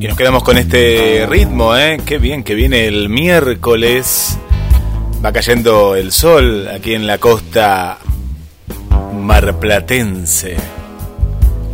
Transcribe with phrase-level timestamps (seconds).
[0.00, 2.00] Y nos quedamos con este ritmo, ¿eh?
[2.06, 4.38] Qué bien que viene el miércoles.
[5.22, 7.98] Va cayendo el sol aquí en la costa
[9.12, 10.56] marplatense.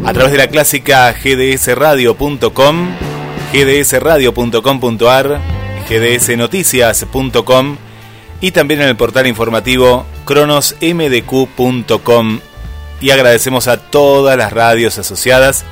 [0.06, 2.90] a través de la clásica gdsradio.com,
[3.54, 5.42] gdsradio.com.ar,
[5.90, 7.78] gdsnoticias.com
[8.42, 12.40] y también en el portal informativo cronosmdq.com.
[13.00, 15.66] Y agradecemos a todas las radios asociadas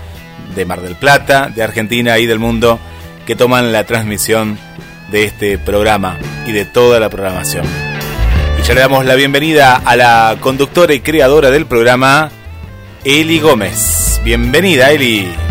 [0.55, 2.79] de Mar del Plata, de Argentina y del mundo
[3.25, 4.57] que toman la transmisión
[5.11, 7.65] de este programa y de toda la programación.
[8.59, 12.31] Y ya le damos la bienvenida a la conductora y creadora del programa,
[13.03, 14.10] Eli Gómez.
[14.23, 15.50] Bienvenida, Eli.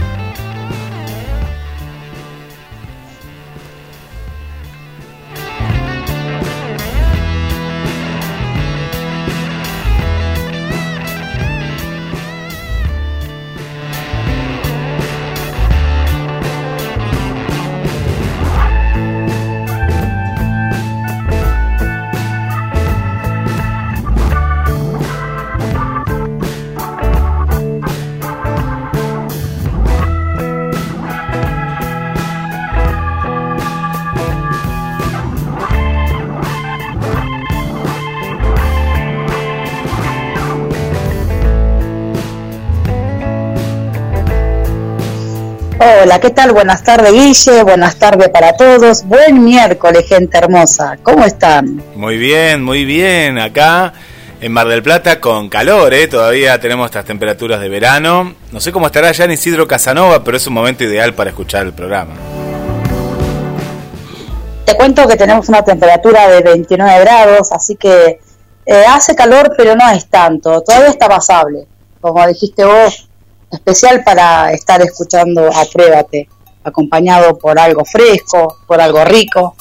[45.82, 46.52] Hola, ¿qué tal?
[46.52, 47.62] Buenas tardes, Guille.
[47.62, 49.02] Buenas tardes para todos.
[49.02, 50.98] Buen miércoles, gente hermosa.
[51.02, 51.82] ¿Cómo están?
[51.96, 53.38] Muy bien, muy bien.
[53.38, 53.94] Acá
[54.42, 56.06] en Mar del Plata con calor, ¿eh?
[56.06, 58.34] Todavía tenemos estas temperaturas de verano.
[58.52, 61.64] No sé cómo estará ya en Isidro Casanova, pero es un momento ideal para escuchar
[61.64, 62.12] el programa.
[64.66, 68.20] Te cuento que tenemos una temperatura de 29 grados, así que
[68.66, 70.60] eh, hace calor, pero no es tanto.
[70.60, 71.66] Todavía está pasable.
[72.02, 73.09] Como dijiste vos,
[73.50, 76.28] especial para estar escuchando Apruébate,
[76.64, 79.56] acompañado por algo fresco, por algo rico.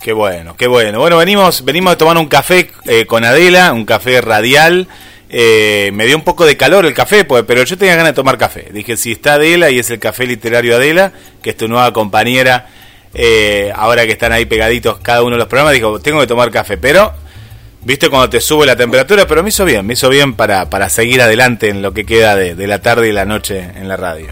[0.00, 0.98] Qué bueno, qué bueno.
[0.98, 4.86] Bueno, venimos, venimos a tomar un café eh, con Adela, un café radial.
[5.30, 8.16] Eh, me dio un poco de calor el café, pues, pero yo tenía ganas de
[8.16, 8.68] tomar café.
[8.70, 11.12] Dije, si está Adela y es el café literario Adela,
[11.42, 12.68] que es tu nueva compañera,
[13.14, 16.50] eh, ahora que están ahí pegaditos cada uno de los programas, dijo, tengo que tomar
[16.50, 16.76] café.
[16.76, 17.14] Pero
[17.84, 20.88] viste cuando te sube la temperatura, pero me hizo bien, me hizo bien para, para
[20.88, 23.96] seguir adelante en lo que queda de, de la tarde y la noche en la
[23.96, 24.28] radio.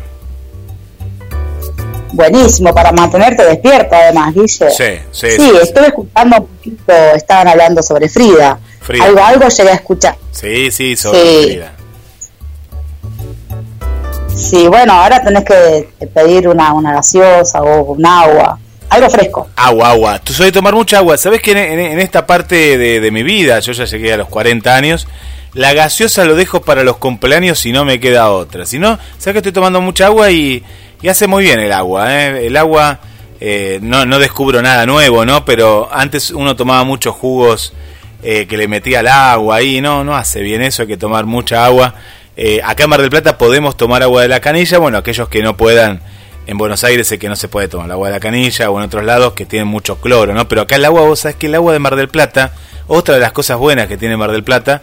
[2.12, 4.70] Buenísimo, para mantenerte despierto además, dice.
[4.70, 5.30] Sí, sí.
[5.30, 8.58] Sí, estuve escuchando un poquito, estaban hablando sobre Frida.
[8.80, 9.04] Frida.
[9.06, 10.16] Algo, algo llegué a escuchar.
[10.30, 11.42] Sí, sí, sobre Sí.
[11.44, 11.72] Frida.
[14.36, 18.58] Sí, bueno, ahora tenés que pedir una, una gaseosa o un agua,
[18.94, 19.48] algo fresco.
[19.56, 20.18] Agua, agua.
[20.18, 21.16] Tú soy tomar mucha agua.
[21.16, 24.74] ¿Sabes que en, en- esta parte de, mi vida, yo ya llegué a los 40
[24.74, 25.06] años,
[25.54, 28.64] la gaseosa lo dejo para los cumpleaños si no me queda otra.
[28.66, 30.62] Si no, sabes que estoy tomando mucha agua y,
[31.02, 32.12] y hace muy bien el agua.
[32.14, 32.46] ¿eh?
[32.46, 33.00] El agua,
[33.40, 35.44] eh, no, no descubro nada nuevo, ¿no?
[35.44, 37.72] Pero antes uno tomaba muchos jugos
[38.22, 39.80] eh, que le metía al agua ahí.
[39.80, 41.94] No, no hace bien eso, hay que tomar mucha agua.
[42.34, 44.78] Eh, acá en Mar del Plata podemos tomar agua de la canilla.
[44.78, 46.00] Bueno, aquellos que no puedan
[46.46, 48.78] en Buenos Aires sé que no se puede tomar el agua de la canilla o
[48.78, 50.48] en otros lados que tienen mucho cloro, ¿no?
[50.48, 52.52] Pero acá el agua, vos sabés que el agua de Mar del Plata,
[52.88, 54.82] otra de las cosas buenas que tiene Mar del Plata,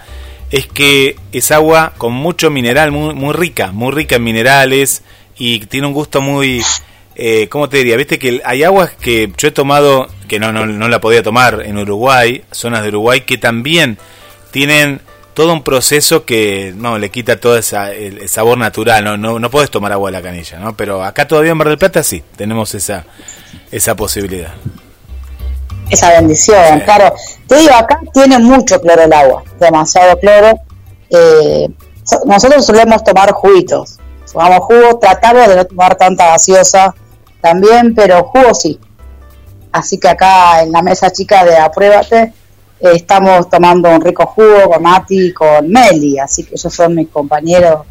[0.52, 5.04] es que es agua con mucho mineral, muy, muy rica, muy rica en minerales
[5.38, 6.62] y tiene un gusto muy,
[7.16, 7.98] eh, ¿cómo te diría?
[7.98, 11.62] Viste que hay aguas que yo he tomado, que no, no, no la podía tomar
[11.66, 13.98] en Uruguay, zonas de Uruguay, que también
[14.52, 15.02] tienen
[15.40, 19.50] todo un proceso que no le quita todo esa, el, sabor natural, no, no, no
[19.50, 20.76] puedes tomar agua de la canilla, ¿no?
[20.76, 23.06] Pero acá todavía en Mar del Plata sí, tenemos esa,
[23.72, 24.52] esa posibilidad.
[25.90, 27.16] Esa bendición, claro.
[27.48, 30.60] Te digo, acá tiene mucho cloro el agua, demasiado cloro.
[31.10, 31.70] Eh,
[32.26, 33.98] nosotros solemos tomar juguitos,
[34.30, 36.94] tomamos jugo, tratamos de no tomar tanta gaseosa
[37.40, 38.78] también, pero jugo sí.
[39.72, 42.34] Así que acá en la mesa chica de Apruébate
[42.80, 47.10] estamos tomando un rico jugo con Mati y con Meli, así que ellos son mis
[47.10, 47.86] compañeros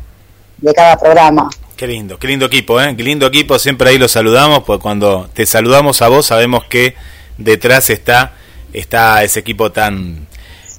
[0.58, 1.49] de cada programa.
[1.76, 2.94] Qué lindo, qué lindo equipo, ¿eh?
[2.96, 6.96] Qué lindo equipo, siempre ahí los saludamos, pues cuando te saludamos a vos sabemos que
[7.37, 8.32] detrás está,
[8.73, 10.26] está ese equipo tan,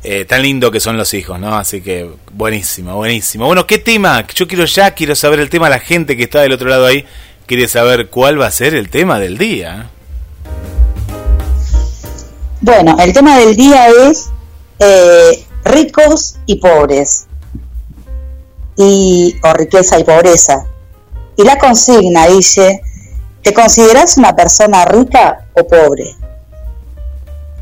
[0.04, 1.58] eh, tan lindo que son los hijos, ¿no?
[1.58, 3.46] Así que buenísimo, buenísimo.
[3.46, 4.26] Bueno, ¿qué tema?
[4.36, 7.06] Yo quiero ya, quiero saber el tema, la gente que está del otro lado ahí
[7.46, 9.90] quiere saber cuál va a ser el tema del día.
[12.62, 14.30] Bueno, el tema del día es
[14.80, 17.28] eh, ricos y pobres,
[18.76, 20.66] y, o riqueza y pobreza.
[21.38, 22.82] Y la consigna dice,
[23.42, 26.18] ¿te consideras una persona rica o pobre?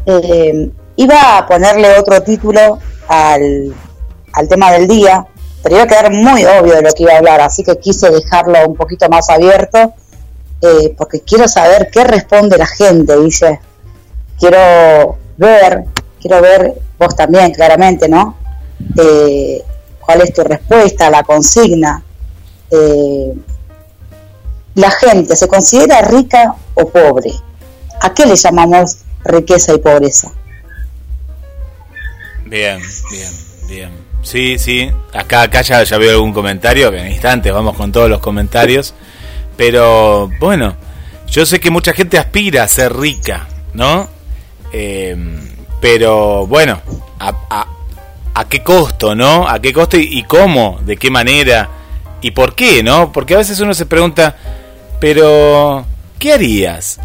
[0.07, 3.75] Eh, iba a ponerle otro título al,
[4.33, 5.27] al tema del día,
[5.61, 8.09] pero iba a quedar muy obvio de lo que iba a hablar, así que quise
[8.09, 9.93] dejarlo un poquito más abierto,
[10.63, 13.59] eh, porque quiero saber qué responde la gente, dice
[14.39, 15.85] quiero ver,
[16.21, 18.37] quiero ver vos también claramente, ¿no?
[18.97, 19.63] Eh,
[19.99, 22.03] ¿Cuál es tu respuesta a la consigna?
[22.71, 23.33] Eh,
[24.75, 27.31] la gente se considera rica o pobre.
[27.99, 30.31] ¿A qué le llamamos riqueza y pobreza?
[32.45, 32.79] Bien,
[33.11, 33.31] bien,
[33.67, 34.07] bien.
[34.21, 34.91] Sí, sí.
[35.13, 38.93] Acá, acá ya, ya veo algún comentario, en instantes vamos con todos los comentarios.
[39.55, 40.75] Pero bueno,
[41.27, 44.07] yo sé que mucha gente aspira a ser rica, ¿no?
[44.71, 45.15] Eh,
[45.79, 46.81] pero bueno,
[47.19, 47.67] a,
[48.33, 49.47] a, qué costo, ¿no?
[49.47, 50.79] ¿A qué costo y, cómo?
[50.83, 51.69] ¿De qué manera?
[52.21, 53.11] ¿Y por qué, no?
[53.11, 54.35] Porque a veces uno se pregunta,
[54.99, 55.85] pero
[56.17, 56.99] ¿qué harías?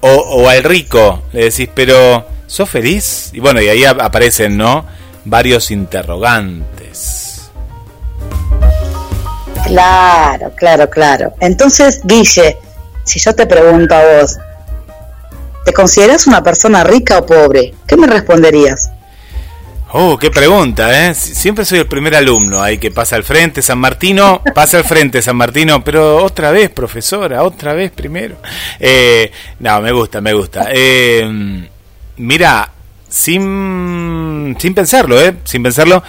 [0.00, 3.30] O, o al rico le decís, pero ¿sos feliz?
[3.32, 4.86] Y bueno, y ahí aparecen, ¿no?
[5.24, 7.50] Varios interrogantes.
[9.64, 11.34] Claro, claro, claro.
[11.40, 12.56] Entonces, Guille,
[13.04, 14.38] si yo te pregunto a vos,
[15.66, 17.74] ¿Te consideras una persona rica o pobre?
[17.88, 18.88] ¿Qué me responderías?
[19.90, 21.12] Oh, qué pregunta, ¿eh?
[21.12, 25.20] Siempre soy el primer alumno ahí que pasa al frente, San Martino, pasa al frente,
[25.20, 28.36] San Martino, pero otra vez, profesora, otra vez primero.
[28.78, 30.68] Eh, no, me gusta, me gusta.
[30.70, 31.68] Eh,
[32.18, 32.70] mira,
[33.08, 35.34] sin, sin pensarlo, ¿eh?
[35.42, 36.00] Sin pensarlo,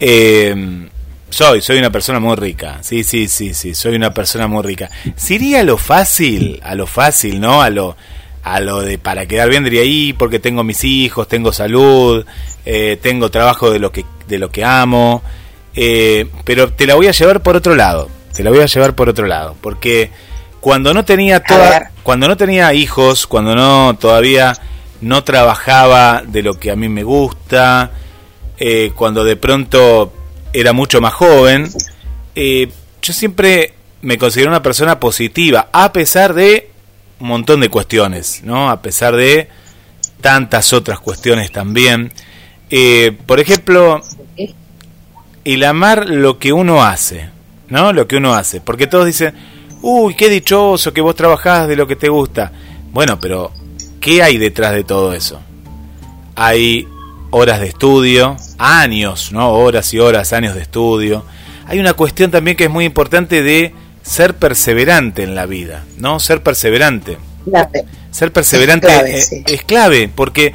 [0.00, 0.88] eh,
[1.30, 2.78] soy, soy una persona muy rica.
[2.80, 4.90] Sí, sí, sí, sí, soy una persona muy rica.
[5.14, 7.62] Sería a lo fácil, a lo fácil, ¿no?
[7.62, 7.96] A lo
[8.46, 12.24] a lo de para quedar bien diría ahí porque tengo mis hijos tengo salud
[12.64, 15.20] eh, tengo trabajo de lo que de lo que amo
[15.74, 18.94] eh, pero te la voy a llevar por otro lado te la voy a llevar
[18.94, 20.12] por otro lado porque
[20.60, 24.52] cuando no tenía toda cuando no tenía hijos cuando no todavía
[25.00, 27.90] no trabajaba de lo que a mí me gusta
[28.58, 30.12] eh, cuando de pronto
[30.52, 31.68] era mucho más joven
[32.36, 36.75] yo siempre me considero una persona positiva a pesar de
[37.20, 38.70] un montón de cuestiones, ¿no?
[38.70, 39.48] A pesar de
[40.20, 42.12] tantas otras cuestiones también.
[42.70, 44.00] Eh, por ejemplo,
[45.44, 47.30] el amar lo que uno hace,
[47.68, 47.92] ¿no?
[47.92, 48.60] Lo que uno hace.
[48.60, 49.34] Porque todos dicen,
[49.82, 52.52] uy, qué dichoso que vos trabajás de lo que te gusta.
[52.92, 53.52] Bueno, pero
[54.00, 55.40] ¿qué hay detrás de todo eso?
[56.34, 56.86] Hay
[57.30, 59.52] horas de estudio, años, ¿no?
[59.52, 61.24] Horas y horas, años de estudio.
[61.66, 63.74] Hay una cuestión también que es muy importante de
[64.06, 66.20] ser perseverante en la vida, ¿no?
[66.20, 67.18] Ser perseverante.
[68.10, 68.88] Ser perseverante
[69.46, 70.54] es clave, porque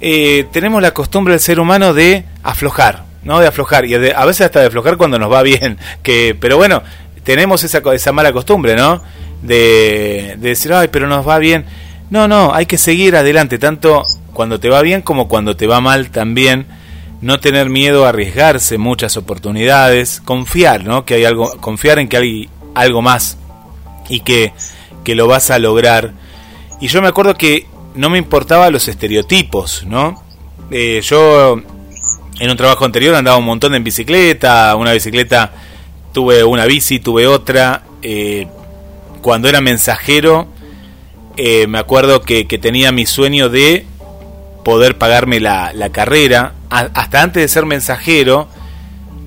[0.00, 3.40] eh, tenemos la costumbre del ser humano de aflojar, ¿no?
[3.40, 6.82] De aflojar y a veces hasta de aflojar cuando nos va bien, que pero bueno,
[7.24, 9.02] tenemos esa, esa mala costumbre, ¿no?
[9.42, 11.64] De, de decir, ay, pero nos va bien.
[12.10, 14.04] No, no, hay que seguir adelante, tanto
[14.34, 16.66] cuando te va bien como cuando te va mal también.
[17.22, 21.04] No tener miedo a arriesgarse muchas oportunidades, confiar, ¿no?
[21.04, 23.38] Que hay algo, confiar en que hay algo más
[24.08, 24.52] y que,
[25.04, 26.12] que lo vas a lograr.
[26.80, 30.22] Y yo me acuerdo que no me importaba los estereotipos, ¿no?
[30.70, 31.60] Eh, yo
[32.38, 35.52] en un trabajo anterior andaba un montón en bicicleta, una bicicleta,
[36.12, 37.82] tuve una bici, tuve otra.
[38.02, 38.46] Eh,
[39.20, 40.48] cuando era mensajero,
[41.36, 43.84] eh, me acuerdo que, que, tenía mi sueño de
[44.64, 46.54] poder pagarme la, la carrera.
[46.70, 48.48] hasta antes de ser mensajero,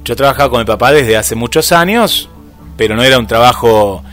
[0.04, 2.30] yo trabajaba con mi papá desde hace muchos años
[2.78, 4.04] pero no era un trabajo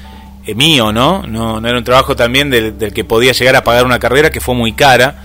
[0.46, 1.22] eh, mío, ¿no?
[1.26, 1.60] ¿no?
[1.60, 4.54] No era un trabajo también del, que podía llegar a pagar una carrera que fue
[4.54, 5.16] muy cara.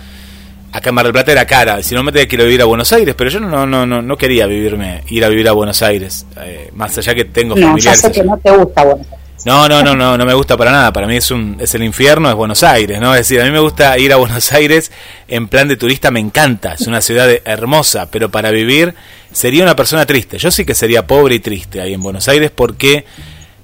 [0.72, 2.62] acá en Mar del Plata era cara, si no me tenía que ir a vivir
[2.62, 5.52] a Buenos Aires, pero yo no no no no quería vivirme ir a vivir a
[5.52, 8.02] Buenos Aires, eh, más allá que tengo no, familiares.
[8.02, 9.26] Ya sé que no te gusta Buenos Aires.
[9.44, 10.92] No, no, no, no, no me gusta para nada.
[10.92, 13.14] Para mí es un es el infierno, es Buenos Aires, ¿no?
[13.14, 14.90] Es decir, a mí me gusta ir a Buenos Aires
[15.28, 18.94] en plan de turista, me encanta, es una ciudad hermosa, pero para vivir
[19.30, 20.38] sería una persona triste.
[20.38, 23.04] Yo sí que sería pobre y triste ahí en Buenos Aires porque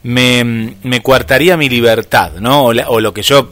[0.02, 2.64] me, me coartaría mi libertad, ¿no?
[2.64, 3.50] O, lo que yo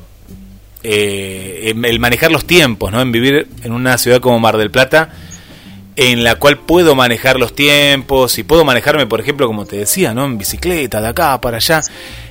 [0.83, 3.01] eh, el manejar los tiempos, ¿no?
[3.01, 5.11] En vivir en una ciudad como Mar del Plata
[5.97, 10.15] en la cual puedo manejar los tiempos y puedo manejarme, por ejemplo, como te decía,
[10.15, 10.25] ¿no?
[10.25, 11.83] En bicicleta, de acá para allá.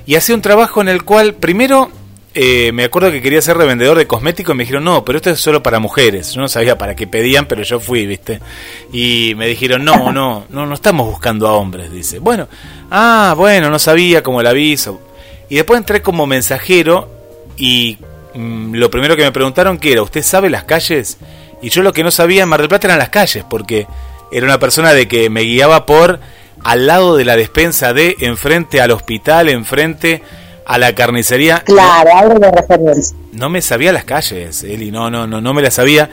[0.07, 1.91] Y hacía un trabajo en el cual, primero,
[2.33, 5.31] eh, me acuerdo que quería ser revendedor de cosméticos y me dijeron, no, pero esto
[5.31, 6.33] es solo para mujeres.
[6.33, 8.39] Yo no sabía para qué pedían, pero yo fui, ¿viste?
[8.93, 12.19] Y me dijeron, no, no, no, no estamos buscando a hombres, dice.
[12.19, 12.47] Bueno,
[12.91, 15.01] ah, bueno, no sabía como el aviso.
[15.49, 17.09] Y después entré como mensajero
[17.57, 17.97] y
[18.35, 21.17] mm, lo primero que me preguntaron que era, ¿usted sabe las calles?
[21.61, 23.87] Y yo lo que no sabía en Mar del Plata eran las calles, porque
[24.31, 26.19] era una persona de que me guiaba por
[26.63, 30.21] al lado de la despensa de, enfrente al hospital, enfrente
[30.69, 31.61] a la carnicería.
[31.61, 33.17] Claro, algo de referencia.
[33.31, 36.11] No me sabía las calles, Eli, no, no, no, no me las sabía.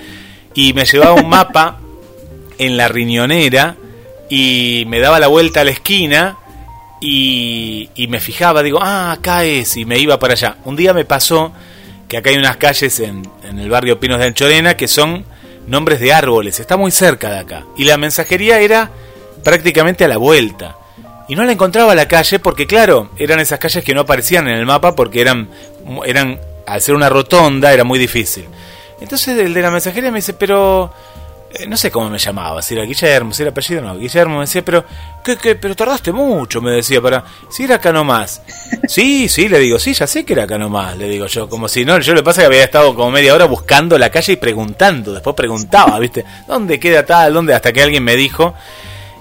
[0.55, 1.79] Y me llevaba un mapa
[2.59, 3.77] en la riñonera
[4.31, 6.39] y me daba la vuelta a la esquina
[7.03, 10.57] y, y me fijaba, digo, ah, acá es, y me iba para allá.
[10.65, 11.53] Un día me pasó
[12.09, 15.27] que acá hay unas calles en, en el barrio Pinos de Anchorena que son
[15.67, 17.67] nombres de árboles, está muy cerca de acá.
[17.77, 18.91] Y la mensajería era
[19.45, 20.79] prácticamente a la vuelta.
[21.29, 24.55] Y no la encontraba la calle porque, claro, eran esas calles que no aparecían en
[24.55, 25.49] el mapa porque eran,
[26.05, 28.47] eran al ser una rotonda, era muy difícil.
[29.01, 30.93] Entonces el de la mensajería me dice, pero
[31.59, 34.41] eh, no sé cómo me llamaba, si era Guillermo, si era apellido, no, Guillermo me
[34.43, 34.85] decía, pero,
[35.25, 35.55] ¿qué, qué?
[35.55, 38.43] Pero tardaste mucho, me decía, para, si era acá nomás.
[38.89, 41.67] Sí, sí, le digo, sí, ya sé que era acá nomás, le digo yo, como
[41.69, 44.37] si no, yo le pasa que había estado como media hora buscando la calle y
[44.37, 46.25] preguntando, después preguntaba, ¿viste?
[46.47, 47.35] ¿Dónde queda tal?
[47.35, 47.53] ¿Dónde?
[47.53, 48.55] Hasta que alguien me dijo,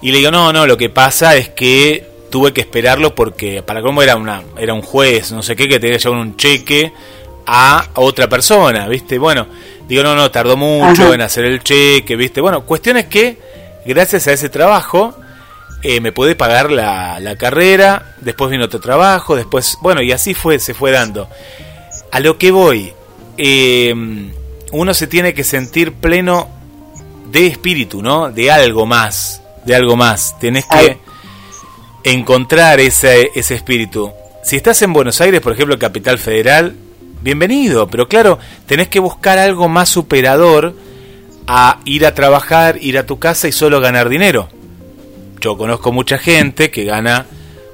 [0.08, 3.82] y le digo, no, no, lo que pasa es que tuve que esperarlo porque para
[3.82, 6.92] cómo era una era un juez, no sé qué, que tenía que llevar un cheque
[7.46, 9.18] a otra persona, ¿viste?
[9.18, 9.48] Bueno,
[9.88, 12.42] Digo, no, no, tardó mucho en hacer el cheque, ¿viste?
[12.42, 13.38] Bueno, cuestiones que,
[13.86, 15.14] gracias a ese trabajo,
[15.84, 20.34] eh, me pude pagar la, la, carrera, después vino otro trabajo, después, bueno, y así
[20.34, 21.30] fue, se fue dando.
[22.12, 22.94] A lo que voy,
[23.38, 24.32] em,
[24.72, 26.50] uno se tiene que sentir pleno
[27.32, 28.32] de espíritu, ¿no?
[28.32, 30.38] De algo más, de algo más.
[30.40, 31.00] Tenés que
[32.04, 34.12] encontrar ese, ese espíritu.
[34.44, 36.76] Si estás en Buenos Aires, por ejemplo, Capital Federal,
[37.22, 40.76] bienvenido, pero claro, tenés que buscar algo más superador
[41.48, 44.50] a ir a trabajar, ir a tu casa y solo ganar dinero.
[45.42, 47.26] Yo conozco mucha gente que gana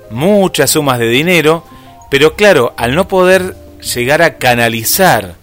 [0.10, 1.66] muchas sumas de dinero,
[2.10, 3.56] pero claro, al no poder
[3.96, 5.36] llegar a canalizar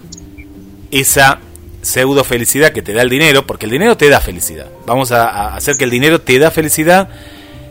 [0.90, 1.40] esa
[1.88, 4.66] pseudo felicidad que te da el dinero, porque el dinero te da felicidad.
[4.87, 7.09] Vamos a, hacer que el dinero te da felicidad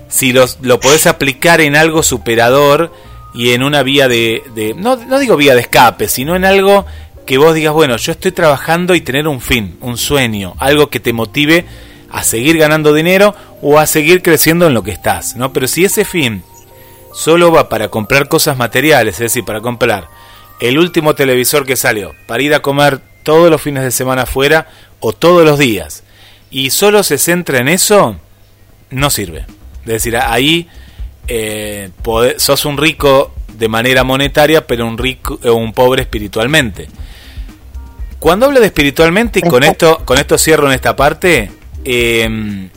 [0.09, 2.91] si los, lo podés aplicar en algo superador
[3.33, 6.85] y en una vía de, no, no digo vía de escape, sino en algo
[7.25, 10.99] que vos digas, bueno, yo estoy trabajando y tener un fin, un sueño, algo que
[10.99, 11.65] te motive
[12.09, 15.51] a seguir ganando dinero o a seguir creciendo en lo que estás, ¿no?
[15.51, 16.41] Pero si ese fin
[17.13, 20.07] solo va para comprar cosas materiales, es decir, para comprar
[20.59, 24.69] el último televisor que salió, para ir a comer todos los fines de semana afuera
[25.01, 26.03] o todos los días,
[26.49, 28.15] y solo se centra en eso,
[28.89, 29.45] no sirve.
[29.81, 30.69] Es decir, ahí
[31.27, 31.89] eh,
[32.37, 36.87] sos un rico de manera monetaria, pero un rico eh, un pobre espiritualmente.
[38.17, 41.51] Cuando hablo de espiritualmente, y con esto, con esto cierro en esta parte,
[41.83, 42.69] em,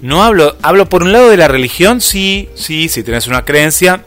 [0.00, 4.02] no hablo, hablo por un lado de la religión, sí, sí, si tenés una creencia,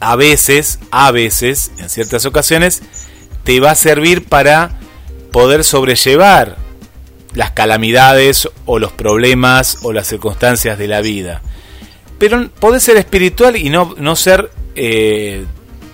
[0.00, 2.82] a veces, a veces, en ciertas ocasiones,
[3.44, 4.78] te va a servir para
[5.32, 6.56] poder sobrellevar
[7.34, 11.42] las calamidades o los problemas o las circunstancias de la vida
[12.20, 15.42] pero podés ser espiritual y no, no ser eh,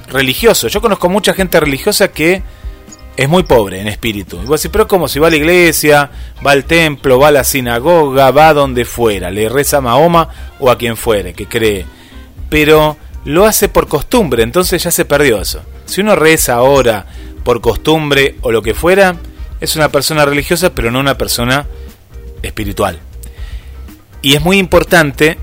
[0.08, 0.66] religioso.
[0.66, 2.42] Yo conozco mucha gente religiosa que
[3.16, 4.40] es muy pobre en espíritu.
[4.42, 6.10] Y vos decís, pero como si va a la iglesia,
[6.44, 10.68] va al templo, va a la sinagoga, va donde fuera, le reza a Mahoma o
[10.68, 11.86] a quien fuere que cree.
[12.50, 15.62] Pero lo hace por costumbre, entonces ya se perdió eso.
[15.84, 17.06] Si uno reza ahora
[17.46, 19.14] por costumbre o lo que fuera,
[19.62, 21.66] es una persona religiosa, pero no una persona
[22.42, 22.98] espiritual.
[24.20, 25.38] Y es muy importante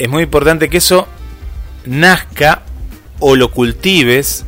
[0.00, 1.06] es muy importante que eso
[1.84, 2.62] nazca
[3.18, 4.46] o lo cultives,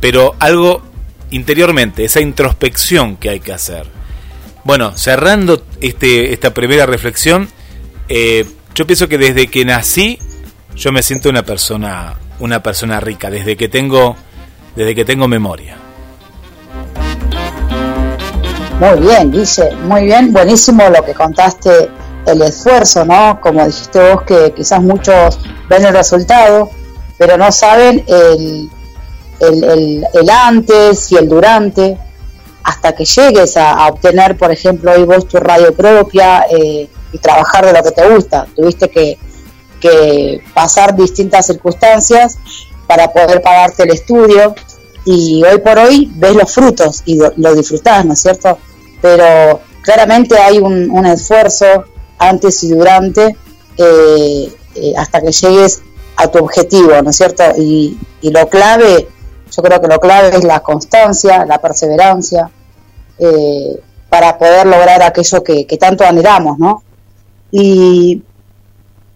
[0.00, 0.80] pero algo
[1.32, 3.88] interiormente, esa introspección que hay que hacer.
[4.62, 7.48] Bueno, cerrando este, esta primera reflexión,
[8.08, 8.46] eh,
[8.76, 10.20] yo pienso que desde que nací,
[10.76, 14.16] yo me siento una persona, una persona rica, desde que tengo,
[14.76, 15.78] desde que tengo memoria.
[18.80, 21.88] Muy bien, dice, muy bien, buenísimo lo que contaste,
[22.26, 23.40] el esfuerzo, ¿no?
[23.40, 25.38] Como dijiste vos, que quizás muchos
[25.68, 26.70] ven el resultado,
[27.16, 28.68] pero no saben el,
[29.40, 31.96] el, antes y el durante,
[32.64, 37.66] hasta que llegues a, obtener, por ejemplo, hoy vos tu radio propia eh, y trabajar
[37.66, 38.46] de lo que te gusta.
[38.56, 39.18] Tuviste que,
[39.80, 42.38] que pasar distintas circunstancias
[42.88, 44.54] para poder pagarte el estudio
[45.04, 48.58] y hoy por hoy ves los frutos y lo, disfrutás, ¿no es cierto?
[49.04, 51.84] Pero claramente hay un, esfuerzo
[52.18, 53.36] antes y durante
[53.76, 55.82] eh, eh, hasta que llegues
[56.16, 57.44] a tu objetivo, ¿no es cierto?
[57.58, 59.06] Y, lo clave,
[59.54, 62.50] yo creo que lo clave es la constancia, la perseverancia,
[63.18, 66.82] eh, para poder lograr aquello que, tanto anhelamos, ¿no?
[67.50, 68.22] Y,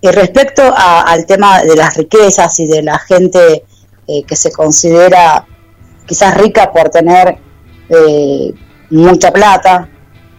[0.02, 3.64] respecto al tema de las riquezas y de la gente
[4.06, 5.46] que se considera
[6.06, 7.38] quizás rica por tener
[8.90, 9.88] mucha plata,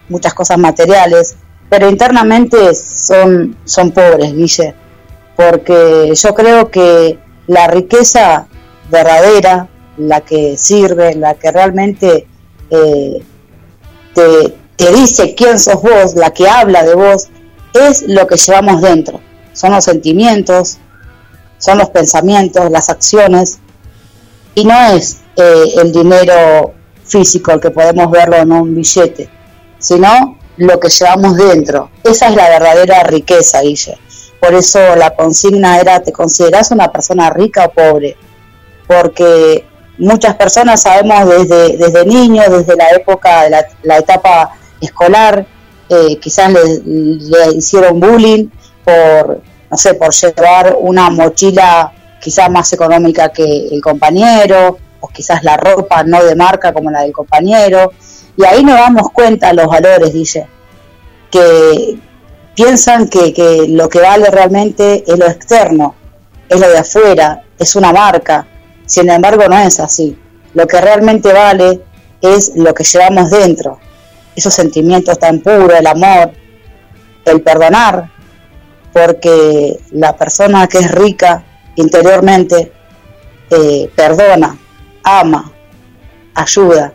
[0.09, 1.35] muchas cosas materiales,
[1.69, 4.73] pero internamente son, son pobres, Guille,
[5.35, 8.47] porque yo creo que la riqueza
[8.89, 12.27] verdadera, la que sirve, la que realmente
[12.69, 13.23] eh,
[14.13, 17.27] te, te dice quién sos vos, la que habla de vos,
[17.73, 19.19] es lo que llevamos dentro.
[19.53, 20.77] Son los sentimientos,
[21.57, 23.59] son los pensamientos, las acciones,
[24.55, 26.73] y no es eh, el dinero
[27.09, 29.29] físico, el que podemos verlo en un billete,
[29.77, 31.89] sino lo que llevamos dentro.
[32.03, 33.97] Esa es la verdadera riqueza, Guille.
[34.39, 38.15] Por eso la consigna era, ¿te consideras una persona rica o pobre?
[38.87, 39.65] Porque
[39.97, 45.45] muchas personas sabemos desde, desde niños, desde la época de la, etapa escolar,
[45.89, 48.47] eh, quizás le, le, hicieron bullying
[48.83, 55.43] por, no sé, por llevar una mochila quizás más económica que el compañero, o quizás
[55.43, 57.91] la ropa no de marca como la del compañero,
[58.37, 60.47] y ahí nos damos cuenta los valores, dice,
[61.31, 61.99] que
[62.55, 65.95] piensan que, que lo que vale realmente es lo externo,
[66.47, 68.47] es lo de afuera, es una marca,
[68.85, 70.17] sin embargo no es así,
[70.53, 71.81] lo que realmente vale
[72.21, 73.79] es lo que llevamos dentro,
[74.35, 76.31] esos sentimientos tan puros, el amor,
[77.25, 78.09] el perdonar,
[78.91, 81.43] porque la persona que es rica
[81.75, 82.71] interiormente
[83.49, 84.57] eh, perdona,
[85.09, 85.51] ama,
[86.35, 86.93] ayuda.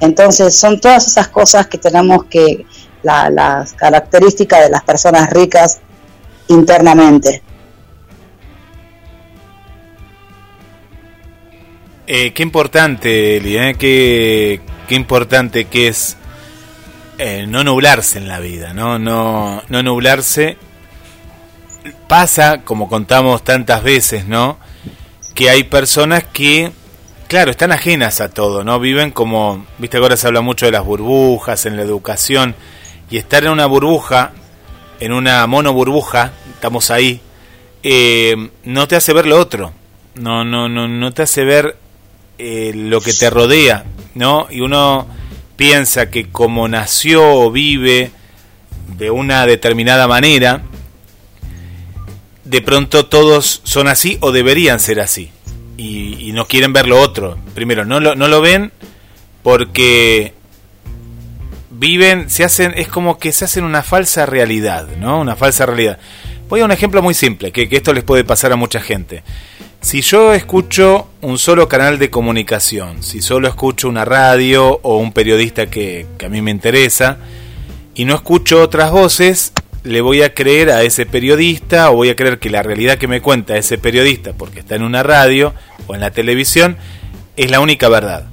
[0.00, 2.66] Entonces son todas esas cosas que tenemos que,
[3.02, 5.80] las características de las personas ricas
[6.48, 7.42] internamente.
[12.06, 16.16] Eh, qué importante, Eli, eh, qué, qué, importante que es
[17.18, 18.98] eh, no nublarse en la vida, ¿no?
[18.98, 20.56] No, no nublarse.
[22.06, 24.58] Pasa, como contamos tantas veces, ¿no?
[25.34, 26.72] Que hay personas que
[27.28, 28.80] Claro, están ajenas a todo, ¿no?
[28.80, 32.54] Viven como, viste, ahora se habla mucho de las burbujas en la educación
[33.10, 34.32] y estar en una burbuja,
[34.98, 37.20] en una mono burbuja, estamos ahí,
[37.82, 39.74] eh, no te hace ver lo otro,
[40.14, 41.76] no, no, no, no te hace ver
[42.38, 44.46] eh, lo que te rodea, ¿no?
[44.48, 45.06] Y uno
[45.56, 48.10] piensa que como nació o vive
[48.96, 50.62] de una determinada manera,
[52.44, 55.30] de pronto todos son así o deberían ser así
[55.78, 57.38] y, no quieren ver lo otro.
[57.54, 58.72] Primero, no lo, no lo ven
[59.42, 60.34] porque
[61.70, 65.20] viven, se hacen, es como que se hacen una falsa realidad, ¿no?
[65.20, 65.98] Una falsa realidad.
[66.48, 69.22] Voy a un ejemplo muy simple, que, esto les puede pasar a mucha gente.
[69.80, 75.12] Si yo escucho un solo canal de comunicación, si solo escucho una radio o un
[75.12, 77.18] periodista que, que a mí me interesa,
[77.94, 79.52] y no escucho otras voces,
[79.88, 83.08] le voy a creer a ese periodista o voy a creer que la realidad que
[83.08, 85.54] me cuenta ese periodista, porque está en una radio
[85.86, 86.76] o en la televisión,
[87.36, 88.26] es la única verdad.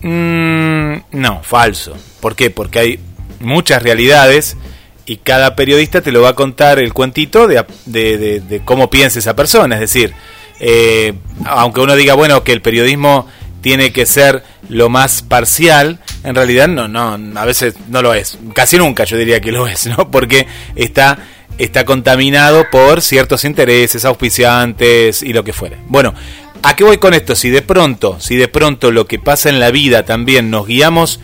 [0.00, 1.94] Mm, no, falso.
[2.20, 2.50] ¿Por qué?
[2.50, 3.00] Porque hay
[3.40, 4.56] muchas realidades
[5.04, 9.36] y cada periodista te lo va a contar el cuentito de, de, cómo piensa esa
[9.36, 9.74] persona.
[9.74, 10.14] Es decir,
[10.60, 11.12] eh,
[11.44, 13.28] aunque uno diga, bueno, que el periodismo
[13.60, 18.38] tiene que ser lo más parcial, en realidad no, no, a veces no lo es.
[18.54, 19.96] Casi nunca yo diría que lo es, ¿no?
[20.10, 21.18] Porque está,
[21.58, 25.76] está contaminado por ciertos intereses, auspiciantes y lo que fuere.
[25.86, 26.14] Bueno,
[26.62, 27.36] ¿a qué voy con esto?
[27.36, 31.20] Si de pronto, si de pronto lo que pasa en la vida también nos guiamos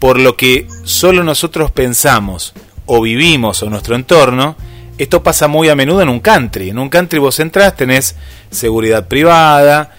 [0.00, 2.52] por lo que solo nosotros pensamos
[2.86, 4.56] o vivimos o nuestro entorno,
[4.98, 6.70] esto pasa muy a menudo en un country.
[6.70, 8.16] En un country vos entrás, tenés
[8.50, 9.94] seguridad privada,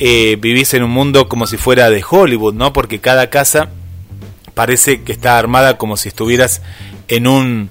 [0.00, 2.72] eh, vivís en un mundo como si fuera de Hollywood, ¿no?
[2.72, 3.68] Porque cada casa
[4.54, 6.62] parece que está armada como si estuvieras
[7.08, 7.70] en un,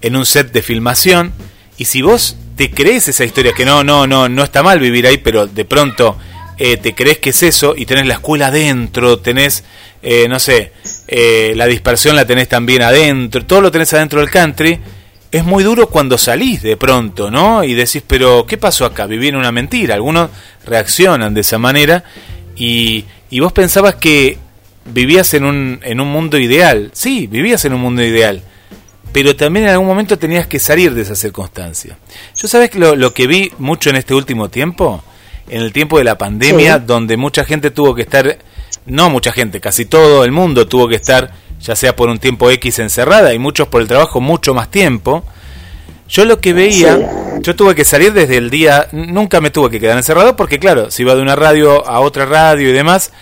[0.00, 1.32] en un set de filmación.
[1.76, 5.06] Y si vos te crees esa historia, que no, no, no, no está mal vivir
[5.06, 6.16] ahí, pero de pronto
[6.58, 9.64] eh, te crees que es eso y tenés la escuela adentro, tenés,
[10.02, 10.72] eh, no sé,
[11.08, 14.78] eh, la dispersión la tenés también adentro, todo lo tenés adentro del country,
[15.32, 17.64] es muy duro cuando salís de pronto, ¿no?
[17.64, 19.06] Y decís, pero ¿qué pasó acá?
[19.06, 19.94] Viví en una mentira.
[19.94, 20.28] Algunos
[20.66, 22.04] reaccionan de esa manera
[22.56, 24.38] y, y vos pensabas que
[24.84, 26.90] vivías en un, en un mundo ideal.
[26.92, 28.42] Sí, vivías en un mundo ideal.
[29.12, 31.98] Pero también en algún momento tenías que salir de esa circunstancia.
[32.36, 35.02] Yo sabes lo, lo que vi mucho en este último tiempo,
[35.48, 38.38] en el tiempo de la pandemia, donde mucha gente tuvo que estar,
[38.86, 42.50] no mucha gente, casi todo el mundo tuvo que estar, ya sea por un tiempo
[42.50, 45.24] X encerrada y muchos por el trabajo mucho más tiempo.
[46.08, 46.98] Yo lo que veía,
[47.40, 50.90] yo tuve que salir desde el día, nunca me tuve que quedar encerrado porque claro,
[50.90, 53.12] si iba de una radio a otra radio y demás,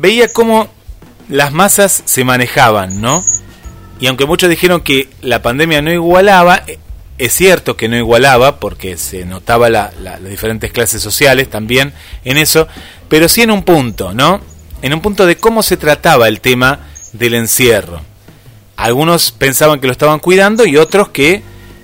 [0.00, 0.68] veía cómo
[1.28, 3.22] las masas se manejaban, ¿no?
[4.00, 6.62] Y aunque muchos dijeron que la pandemia no igualaba,
[7.18, 11.92] es cierto que no igualaba, porque se notaba la, las diferentes clases sociales también
[12.24, 12.66] en eso,
[13.08, 14.40] pero sí en un punto, ¿no?
[14.82, 16.80] En un punto de cómo se trataba el tema
[17.12, 18.00] del encierro.
[18.76, 21.42] Algunos pensaban que lo estaban cuidando y otros que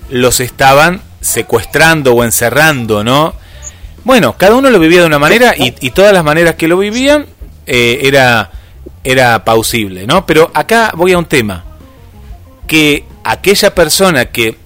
[0.08, 3.34] los estaban secuestrando o encerrando, ¿no?
[4.04, 7.26] Bueno, cada uno lo vivía de una manera y todas las maneras que lo vivían
[7.66, 8.50] eh, era,
[9.02, 10.24] era pausible, ¿no?
[10.26, 11.64] Pero acá voy a un tema,
[12.66, 14.56] que aquella persona que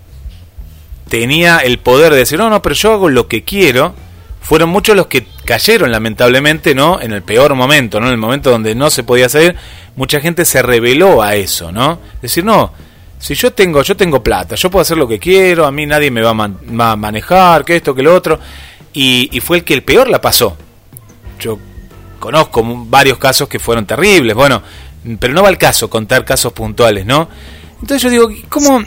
[1.09, 3.95] tenía el poder de decir, no, no, pero yo hago lo que quiero,
[4.41, 7.01] fueron muchos los que cayeron lamentablemente, ¿no?
[7.01, 8.07] En el peor momento, ¿no?
[8.07, 9.57] En el momento donde no se podía salir,
[9.97, 11.99] mucha gente se rebeló a eso, ¿no?
[12.23, 12.73] Decir, no,
[13.19, 16.11] si yo tengo, yo tengo plata, yo puedo hacer lo que quiero, a mí nadie
[16.11, 18.39] me va a, manejar, que esto, que lo otro,
[18.93, 20.57] y, y, fue el que el peor la pasó.
[21.39, 21.59] Yo
[22.21, 24.63] conozco varios casos que fueron terribles, bueno,
[25.19, 27.29] pero no va el caso contar casos puntuales, ¿no?
[27.81, 28.85] Entonces yo digo, ¿cómo,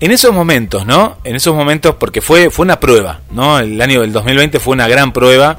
[0.00, 1.18] en esos momentos, ¿no?
[1.24, 3.58] En esos momentos, porque fue, fue una prueba, ¿no?
[3.58, 5.58] El año del 2020 fue una gran prueba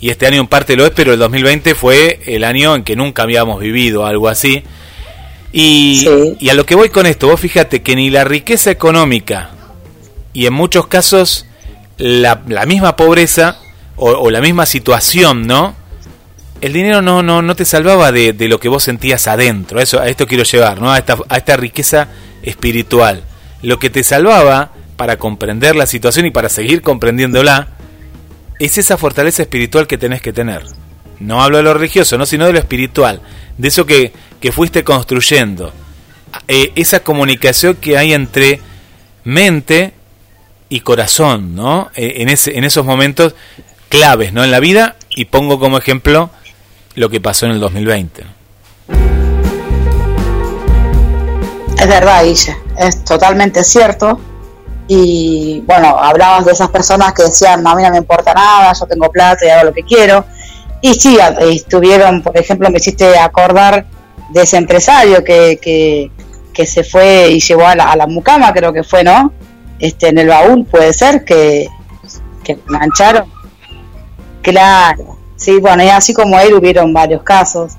[0.00, 2.96] y este año en parte lo es, pero el 2020 fue el año en que
[2.96, 4.62] nunca habíamos vivido algo así.
[5.52, 6.04] Y,
[6.40, 9.50] y a lo que voy con esto, vos fíjate que ni la riqueza económica
[10.32, 11.46] y en muchos casos
[11.96, 13.60] la, la misma pobreza
[13.96, 15.76] o, o, la misma situación, ¿no?
[16.60, 20.00] El dinero no, no, no te salvaba de, de lo que vos sentías adentro, eso,
[20.00, 20.92] a esto quiero llevar, ¿no?
[20.92, 22.08] A esta, a esta riqueza
[22.42, 23.24] espiritual
[23.64, 27.68] lo que te salvaba para comprender la situación y para seguir comprendiéndola
[28.60, 30.62] es esa fortaleza espiritual que tenés que tener.
[31.18, 33.20] No hablo de lo religioso, no, sino de lo espiritual,
[33.58, 35.72] de eso que, que fuiste construyendo.
[36.46, 38.60] Eh, esa comunicación que hay entre
[39.24, 39.94] mente
[40.68, 41.90] y corazón, ¿no?
[41.94, 43.34] Eh, en, ese, en esos momentos
[43.88, 44.44] claves, ¿no?
[44.44, 46.30] En la vida, y pongo como ejemplo
[46.94, 48.24] lo que pasó en el 2020.
[51.78, 54.18] Es verdad, Guille, es totalmente cierto.
[54.86, 58.86] Y bueno, hablabas de esas personas que decían, a mí no me importa nada, yo
[58.86, 60.24] tengo plata y hago lo que quiero.
[60.80, 63.86] Y sí, estuvieron, por ejemplo, me hiciste acordar
[64.30, 66.10] de ese empresario que, que,
[66.52, 69.32] que se fue y llevó a la, a la, mucama, creo que fue, ¿no?
[69.78, 71.68] Este, en el baúl, puede ser, que,
[72.42, 73.32] que mancharon.
[74.42, 75.13] Claro,
[75.44, 77.74] sí, bueno, y así como él hubieron varios casos,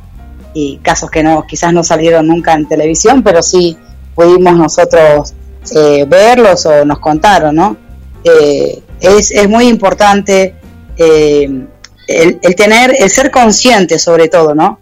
[0.56, 3.78] y casos que no quizás no salieron nunca en televisión, pero sí
[4.16, 5.34] pudimos nosotros
[5.76, 7.78] eh, verlos o nos contaron, ¿no?
[8.24, 10.56] Eh, es, es, muy importante
[10.98, 11.44] eh,
[12.08, 14.80] el, el, tener, el ser consciente sobre todo, ¿no?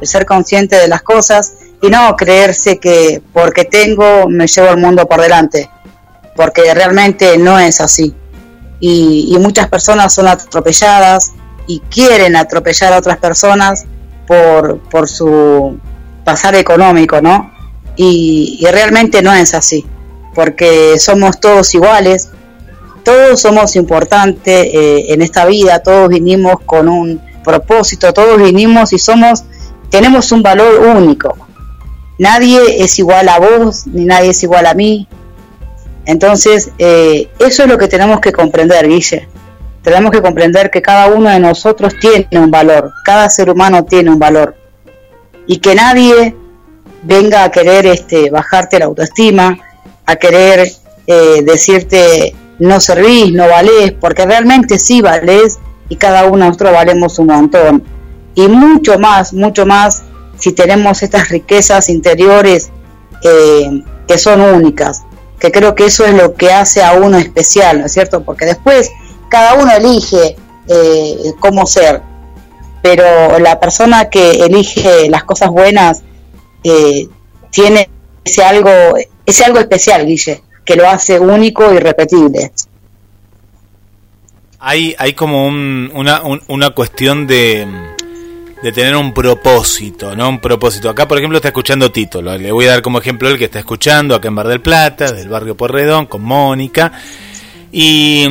[0.00, 4.78] El ser consciente de las cosas y no creerse que porque tengo me llevo el
[4.78, 5.68] mundo por delante,
[6.36, 8.14] porque realmente no es así.
[8.78, 11.32] Y, y muchas personas son atropelladas
[11.66, 13.84] y quieren atropellar a otras personas
[14.26, 15.78] por, por su
[16.24, 17.56] pasar económico, ¿no?
[17.96, 19.84] y, realmente no es así,
[20.34, 22.30] porque somos todos iguales,
[23.02, 28.98] todos somos importantes eh, en esta vida, todos vinimos con un propósito, todos vinimos y
[28.98, 29.44] somos,
[29.90, 31.36] tenemos un valor único.
[32.18, 35.06] Nadie es igual a vos, ni nadie es igual a mí.
[36.06, 39.28] Entonces, eh, eso es lo que tenemos que comprender, Guille.
[39.86, 44.10] Tenemos que comprender que cada uno de nosotros tiene un valor, cada ser humano tiene
[44.10, 44.56] un valor.
[45.46, 46.34] Y que nadie
[47.04, 49.56] venga a querer este, bajarte la autoestima,
[50.04, 50.68] a querer
[51.06, 56.72] eh, decirte no servís, no valés, porque realmente sí valés y cada uno de nosotros
[56.72, 57.84] valemos un montón.
[58.34, 60.02] Y mucho más, mucho más
[60.36, 62.70] si tenemos estas riquezas interiores
[63.22, 65.04] eh, que son únicas,
[65.38, 68.24] que creo que eso es lo que hace a uno especial, ¿no es cierto?
[68.24, 68.90] Porque después
[69.28, 70.36] cada uno elige
[70.68, 72.02] eh, cómo ser,
[72.82, 76.02] pero la persona que elige las cosas buenas
[76.64, 77.08] eh,
[77.50, 77.88] tiene
[78.24, 78.70] ese algo,
[79.24, 82.52] ese algo especial, Guille, que lo hace único y repetible.
[84.58, 87.66] Hay, hay como una, una cuestión de,
[88.62, 90.28] de tener un propósito, ¿no?
[90.28, 90.90] Un propósito.
[90.90, 92.20] Acá, por ejemplo, está escuchando Tito.
[92.20, 95.12] Le voy a dar como ejemplo el que está escuchando acá en Bar del Plata,
[95.12, 96.90] del barrio Porredón, con Mónica.
[97.70, 98.26] Y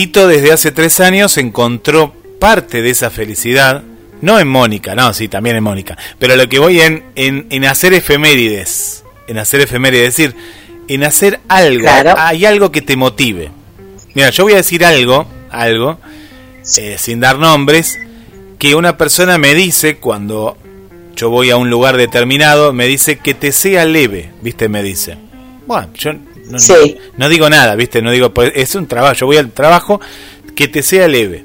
[0.00, 3.82] Tito desde hace tres años encontró parte de esa felicidad,
[4.22, 7.66] no en Mónica, no, sí, también en Mónica, pero lo que voy en, en, en
[7.66, 10.36] hacer efemérides, en hacer efemérides, es decir,
[10.88, 11.86] en hacer algo,
[12.16, 13.50] hay algo que te motive.
[14.14, 16.00] Mira, yo voy a decir algo, algo,
[16.78, 17.98] eh, sin dar nombres,
[18.58, 20.56] que una persona me dice cuando
[21.14, 24.70] yo voy a un lugar determinado, me dice que te sea leve, ¿viste?
[24.70, 25.18] Me dice.
[25.66, 26.12] Bueno, yo
[27.16, 28.02] no, digo nada, ¿viste?
[28.02, 30.00] No digo, pues es un trabajo, yo voy al trabajo,
[30.54, 31.44] que te sea leve.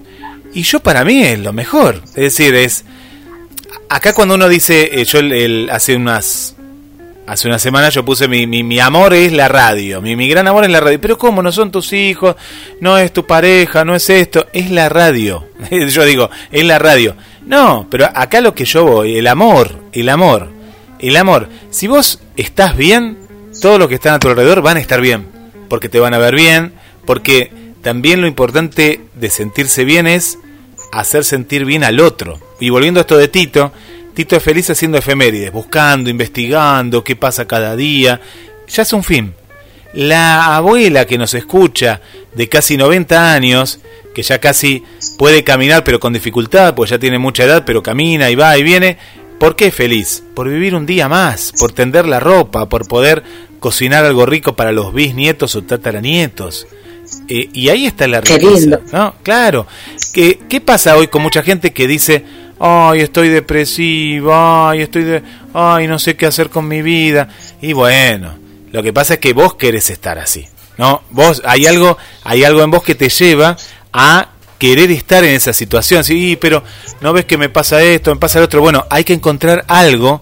[0.54, 2.02] Y yo para mí es lo mejor.
[2.10, 2.86] Es decir, es...
[3.90, 6.56] Acá cuando uno dice, eh, yo el, hace unas
[7.28, 10.64] Hace una semana yo puse mi, mi, amor es la radio, mi, mi, gran amor
[10.64, 11.02] es la radio.
[11.02, 11.42] Pero ¿cómo?
[11.42, 12.36] No son tus hijos,
[12.82, 15.48] no es tu pareja, no es esto, es la radio.
[15.72, 17.16] yo digo, es la radio.
[17.48, 20.52] No, pero acá lo que yo voy, el amor, el amor,
[21.00, 21.50] el amor.
[21.72, 23.18] Si vos estás bien,
[23.66, 25.26] todos los que están a tu alrededor van a estar bien,
[25.70, 26.74] porque te van a ver bien,
[27.04, 27.52] porque
[27.82, 30.38] también lo importante de sentirse bien es
[30.92, 32.40] hacer sentir bien al otro.
[32.60, 33.72] Y volviendo a esto de Tito,
[34.14, 38.22] Tito es feliz haciendo efemérides, buscando, investigando qué pasa cada día.
[38.68, 39.34] Ya es un fin.
[39.96, 42.02] La abuela que nos escucha,
[42.36, 43.80] de casi 90 años,
[44.14, 44.84] que ya casi
[45.18, 48.62] puede caminar pero con dificultad, pues ya tiene mucha edad, pero camina y va y
[48.62, 49.00] viene,
[49.40, 50.24] ¿por qué feliz?
[50.34, 53.24] Por vivir un día más, por tender la ropa, por poder
[53.60, 56.68] cocinar algo rico para los bisnietos o tataranietos.
[57.28, 59.16] Eh, y ahí está la riqueza, ¿no?
[59.24, 59.68] Claro.
[60.14, 62.24] ¿Qué, ¿Qué pasa hoy con mucha gente que dice,
[62.60, 67.30] ay, estoy depresiva, ay, estoy de, ay, no sé qué hacer con mi vida.
[67.62, 68.38] Y bueno,
[68.72, 71.04] lo que pasa es que vos querés estar así, ¿no?
[71.12, 73.58] Vos hay algo, hay algo en vos que te lleva
[73.94, 76.04] a querer estar en esa situación.
[76.04, 76.64] Sí, pero
[77.02, 78.62] no ves que me pasa esto, me pasa lo otro.
[78.62, 80.22] Bueno, hay que encontrar algo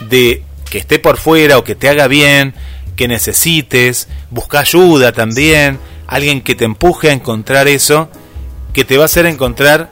[0.00, 2.54] de que esté por fuera o que te haga bien,
[2.96, 8.08] que necesites, busca ayuda también, alguien que te empuje a encontrar eso,
[8.72, 9.90] que te va a hacer encontrar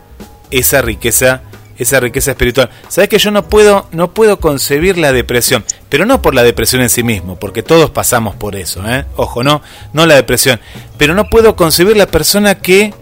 [0.51, 1.43] esa riqueza
[1.79, 2.71] esa riqueza espiritual.
[2.89, 6.83] Sabes que yo no puedo, no puedo concebir la depresión, pero no por la depresión
[6.83, 9.05] en sí mismo, porque todos pasamos por eso, ¿eh?
[9.17, 10.61] ojo, no, no la depresión,
[10.99, 12.95] pero no puedo concebir la persona que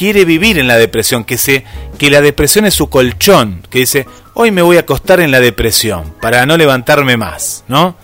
[0.00, 1.62] quiere vivir en la depresión, que se,
[1.98, 5.40] que la depresión es su colchón, que dice, hoy me voy a acostar en la
[5.40, 7.98] depresión para no levantarme más, ¿no?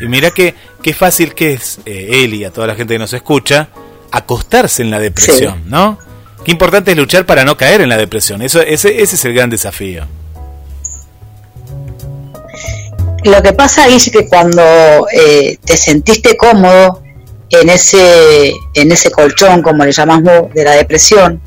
[0.00, 2.98] Y mira que qué fácil que es eh, él y a toda la gente que
[2.98, 3.68] nos escucha
[4.10, 6.00] acostarse en la depresión, ¿no?
[6.44, 8.42] Qué importante es luchar para no caer en la depresión.
[8.42, 10.04] Eso, ese, ese es el gran desafío.
[13.22, 17.05] Lo que pasa es que cuando eh, te sentiste cómodo
[17.50, 21.40] en ese, en ese colchón, como le llamamos de la depresión,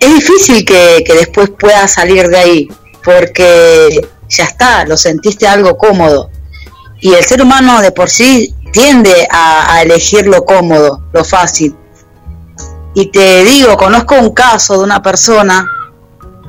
[0.00, 2.68] es difícil que, después puedas salir de ahí,
[3.02, 6.30] porque ya está, lo sentiste algo cómodo.
[7.00, 11.76] Y el ser humano de por sí tiende a elegir lo cómodo, lo fácil.
[12.94, 15.68] Y te digo, conozco un caso de una persona,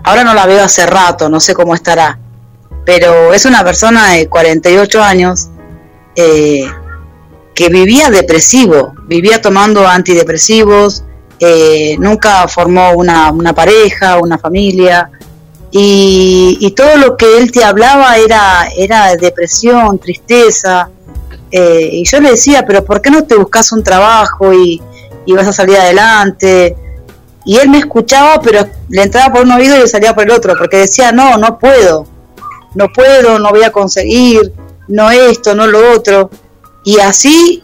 [0.03, 2.19] ahora no la veo hace rato, no sé cómo estará,
[2.85, 5.47] pero es una persona de 48 años
[6.15, 6.71] eh,
[7.55, 11.03] que vivía depresivo, vivía tomando antidepresivos,
[11.39, 15.09] eh, nunca formó una, pareja, una familia,
[15.71, 20.89] y, todo lo que él te hablaba era, era depresión, tristeza,
[21.51, 24.81] eh, y yo le decía, pero ¿por qué no te buscas un trabajo y,
[25.25, 26.75] y vas a salir adelante.
[27.43, 30.31] Y él me escuchaba, pero le entraba por un oído y le salía por el
[30.31, 32.07] otro, porque decía, no, no puedo,
[32.73, 34.53] no puedo, no voy a conseguir,
[34.87, 36.29] no esto, no lo otro.
[36.85, 37.61] Y así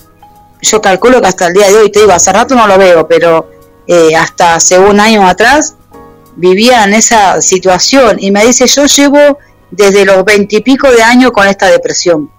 [0.61, 3.07] yo calculo que hasta el día de hoy, te digo, hace rato no lo veo,
[3.07, 3.49] pero
[3.87, 5.75] eh, hasta hace un año atrás
[6.35, 8.17] vivía en esa situación.
[8.19, 9.39] Y me dice, yo llevo
[9.71, 12.29] desde los veintipico de años con esta depresión.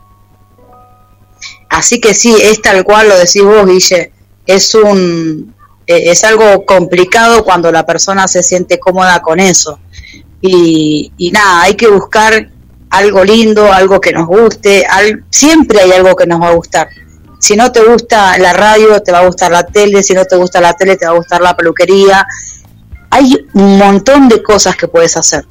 [1.70, 4.12] Así que sí, es tal cual lo decís vos, Guille.
[4.46, 5.54] Es un
[5.86, 9.78] eh, es algo complicado cuando la persona se siente cómoda con eso.
[10.40, 12.50] Y, nada hay que buscar
[12.92, 14.86] algo lindo algo que nos guste
[15.30, 16.88] siempre hay algo que nos va a gustar.
[17.38, 20.36] Si no te gusta la radio te va a gustar la tele si no te
[20.36, 22.26] gusta la tele te va a gustar la peluquería.
[23.10, 25.46] Hay un montón de cosas que puedes hacer.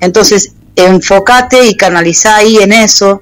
[0.00, 3.20] Entonces enfócate y canaliza ahí en eso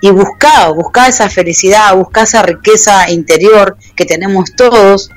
[0.00, 5.10] y busca, busca esa felicidad, busca esa riqueza interior que tenemos todos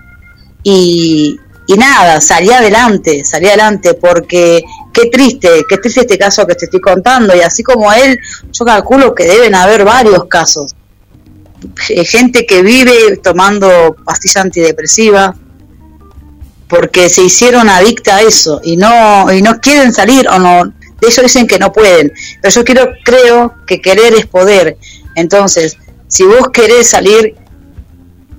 [0.63, 1.39] y,
[1.71, 6.65] y nada, salí adelante, salí adelante porque qué triste, qué triste este caso que te
[6.65, 7.33] estoy contando.
[7.33, 8.19] Y así como él,
[8.51, 10.75] yo calculo que deben haber varios casos.
[11.77, 15.35] Gente que vive tomando pastillas antidepresivas,
[16.67, 21.07] porque se hicieron adicta a eso y no y no quieren salir o no de
[21.07, 22.11] ellos dicen que no pueden.
[22.41, 24.77] Pero yo quiero creo que querer es poder.
[25.15, 27.35] Entonces si vos querés salir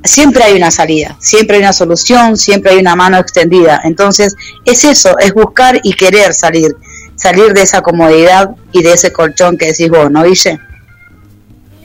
[0.05, 4.35] siempre hay una salida siempre hay una solución siempre hay una mano extendida entonces
[4.65, 6.77] es eso es buscar y querer salir
[7.17, 10.61] salir de esa comodidad y de ese colchón que decís vos no Guille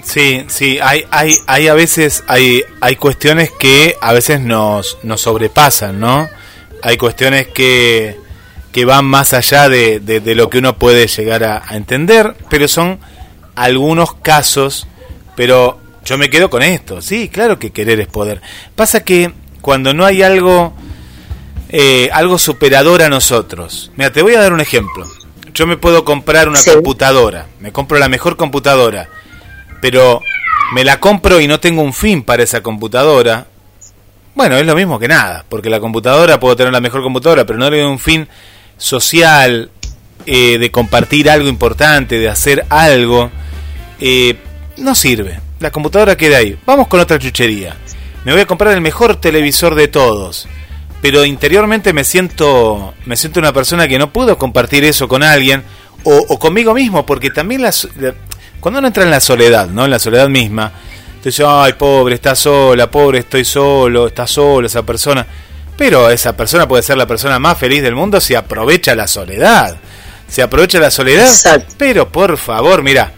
[0.07, 5.19] Sí, sí, hay, hay, hay a veces, hay, hay cuestiones que a veces nos, nos
[5.19, 6.29] sobrepasan, ¿no?
[6.81, 8.17] Hay cuestiones que,
[8.71, 12.99] que van más allá de, de, lo que uno puede llegar a, entender, pero son
[13.55, 14.87] algunos casos,
[15.35, 18.41] pero yo me quedo con esto, sí, claro que querer es poder.
[18.77, 20.73] Pasa que cuando no hay algo,
[21.67, 25.05] eh, algo superador a nosotros, mira, te voy a dar un ejemplo.
[25.53, 29.09] Yo me puedo comprar una computadora, me compro la mejor computadora,
[29.81, 30.21] pero
[30.73, 33.47] me la compro y no tengo un fin para esa computadora,
[34.33, 37.59] bueno, es lo mismo que nada, porque la computadora puedo tener la mejor computadora, pero
[37.59, 38.29] no tengo un fin
[38.77, 39.71] social,
[40.25, 43.29] eh, de compartir algo importante, de hacer algo,
[43.99, 44.37] eh,
[44.77, 45.46] no sirve.
[45.59, 46.57] La computadora queda ahí.
[46.65, 47.75] Vamos con otra chuchería.
[48.23, 50.47] Me voy a comprar el mejor televisor de todos.
[51.01, 55.63] Pero interiormente me siento, me siento una persona que no puedo compartir eso con alguien
[56.03, 57.87] o, o conmigo mismo, porque también las,
[58.59, 59.85] cuando uno entra en la soledad, ¿no?
[59.85, 60.71] En la soledad misma,
[61.23, 65.25] dice, ay, pobre, está sola, pobre, estoy solo, está sola esa persona.
[65.77, 69.77] Pero esa persona puede ser la persona más feliz del mundo si aprovecha la soledad.
[70.27, 71.29] Si aprovecha la soledad.
[71.77, 73.13] Pero por favor, mira,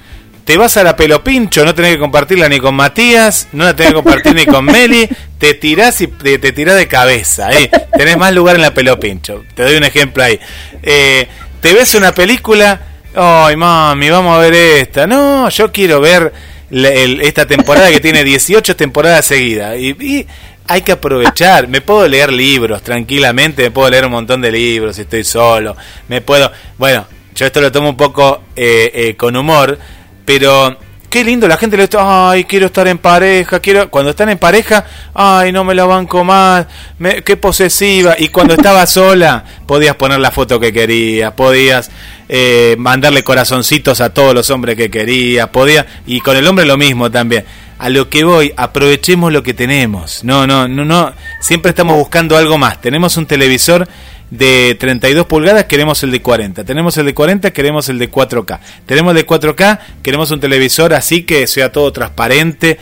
[0.50, 3.76] te vas a la pelo pincho, no tenés que compartirla ni con Matías, no la
[3.76, 5.08] tenés que compartir ni con Meli,
[5.38, 7.52] te tirás y te, tirás de cabeza.
[7.52, 7.70] ¿eh?
[7.96, 9.44] Tenés más lugar en la pelo pincho.
[9.54, 10.40] Te doy un ejemplo ahí.
[10.82, 11.28] Eh,
[11.62, 12.82] te ves una película
[13.14, 15.06] ay mami, vamos a ver esta.
[15.06, 16.34] No, yo quiero ver
[16.72, 19.78] esta temporada que tiene 18 temporadas seguidas.
[19.78, 20.26] Y,
[20.68, 21.68] hay que aprovechar.
[21.68, 25.78] Me puedo leer libros tranquilamente, me puedo leer un montón de libros si estoy solo.
[26.08, 26.52] Me puedo.
[26.80, 29.78] Bueno, yo esto lo tomo un poco eh, eh, con humor,
[30.30, 30.78] pero
[31.10, 34.38] qué lindo la gente le dice, ay, quiero estar en pareja, quiero, cuando están en
[34.38, 36.68] pareja, ay, no me la banco más,
[37.00, 41.90] me, qué posesiva, y cuando estaba sola, podías poner la foto que querías, podías
[42.30, 46.78] eh, mandarle corazoncitos a todos los hombres que querías, podías, y con el hombre lo
[46.78, 47.44] mismo también.
[47.80, 50.24] A lo que voy, aprovechemos lo que tenemos.
[50.24, 52.82] No, no, no, no, siempre estamos buscando algo más.
[52.82, 53.88] Tenemos un televisor
[54.32, 56.64] de 32 pulgadas, queremos el de 40.
[56.64, 58.60] Tenemos el de 40, queremos el de 4K.
[58.86, 62.78] Tenemos el de 4K, queremos un televisor así que sea todo transparente.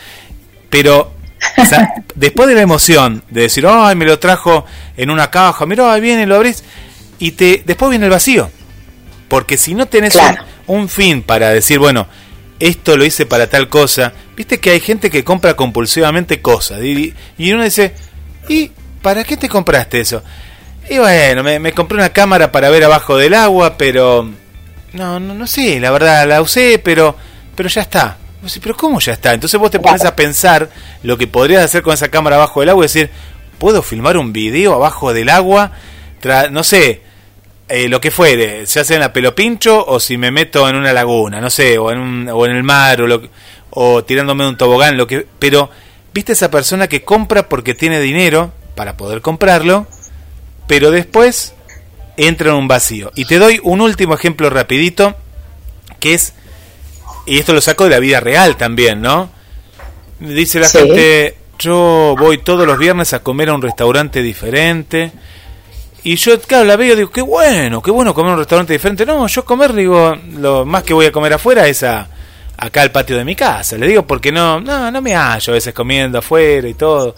[0.69, 1.13] Pero
[2.15, 4.65] después de la emoción de decir, ay, me lo trajo
[4.97, 6.63] en una caja, mira, ahí viene, lo abrís,
[7.19, 8.49] y te, después viene el vacío.
[9.27, 10.17] Porque si no tenés
[10.67, 12.07] un, fin para decir, bueno,
[12.59, 16.81] esto lo hice para tal cosa, viste que hay gente que compra compulsivamente cosas.
[16.83, 17.93] Y, y uno dice,
[18.47, 20.23] ¿y para qué te compraste eso?
[20.89, 24.29] Y bueno, me, compré una cámara para ver abajo del agua, pero...
[24.93, 27.15] No, no, no sé, la verdad, la usé, pero,
[27.55, 28.17] pero ya está.
[28.61, 29.33] Pero ¿cómo ya está?
[29.33, 30.69] Entonces vos te pones a pensar
[31.03, 33.09] lo que podrías hacer con esa cámara abajo del agua y decir,
[33.57, 35.71] ¿puedo filmar un video abajo del agua?
[36.51, 37.01] no sé,
[37.69, 40.75] eh, lo que fuere, se hace en la pelo pincho o si me meto en
[40.75, 43.21] una laguna, no sé, o en, un, o en el mar o, lo,
[43.69, 45.25] o tirándome de un tobogán, lo que...
[45.39, 45.69] Pero,
[46.13, 49.87] ¿viste esa persona que compra porque tiene dinero para poder comprarlo?
[50.67, 51.53] Pero después
[52.17, 53.11] entra en un vacío.
[53.15, 55.15] Y te doy un último ejemplo rapidito,
[55.99, 56.33] que es,
[57.25, 59.29] y esto lo saco de la vida real también, ¿no?
[60.19, 65.11] Dice la gente, yo voy todos los viernes a comer a un restaurante diferente.
[66.03, 68.73] Y yo, claro, la veo y digo, qué bueno, qué bueno comer a un restaurante
[68.73, 69.05] diferente.
[69.05, 72.07] No, yo comer, digo, lo más que voy a comer afuera es a,
[72.57, 73.77] acá al patio de mi casa.
[73.77, 77.15] Le digo, porque no, no, no me hallo a veces comiendo afuera y todo.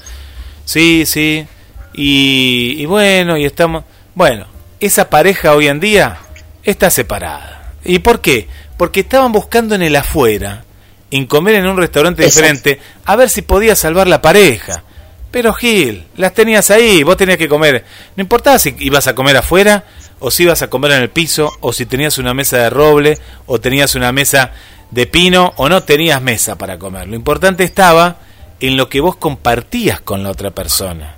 [0.66, 1.46] Sí, sí.
[1.94, 3.84] Y, bueno, y estamos...
[4.16, 4.48] Bueno,
[4.80, 6.18] esa pareja hoy en día
[6.64, 7.74] está separada.
[7.84, 8.48] ¿Y por qué?
[8.78, 10.64] Porque estaban buscando en el afuera,
[11.12, 14.84] en comer en un restaurante diferente, a ver si podía salvar la pareja.
[15.32, 17.86] Pero Gil, las tenías ahí, vos tenías que comer.
[18.16, 19.84] No importaba si ibas a comer afuera,
[20.20, 23.18] o si ibas a comer en el piso, o si tenías una mesa de roble,
[23.46, 24.52] o tenías una mesa
[24.92, 27.08] de pino, o no tenías mesa para comer.
[27.08, 28.18] Lo importante estaba
[28.60, 31.16] en lo que vos compartías con la otra persona.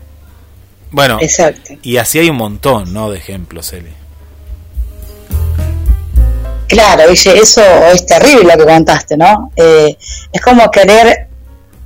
[0.91, 1.19] Bueno,
[1.81, 3.09] y así hay un montón, ¿no?
[3.09, 3.93] De ejemplos, Eli.
[6.67, 9.51] Claro, eso es terrible lo que contaste, ¿no?
[9.55, 9.97] Eh,
[10.31, 11.27] es como querer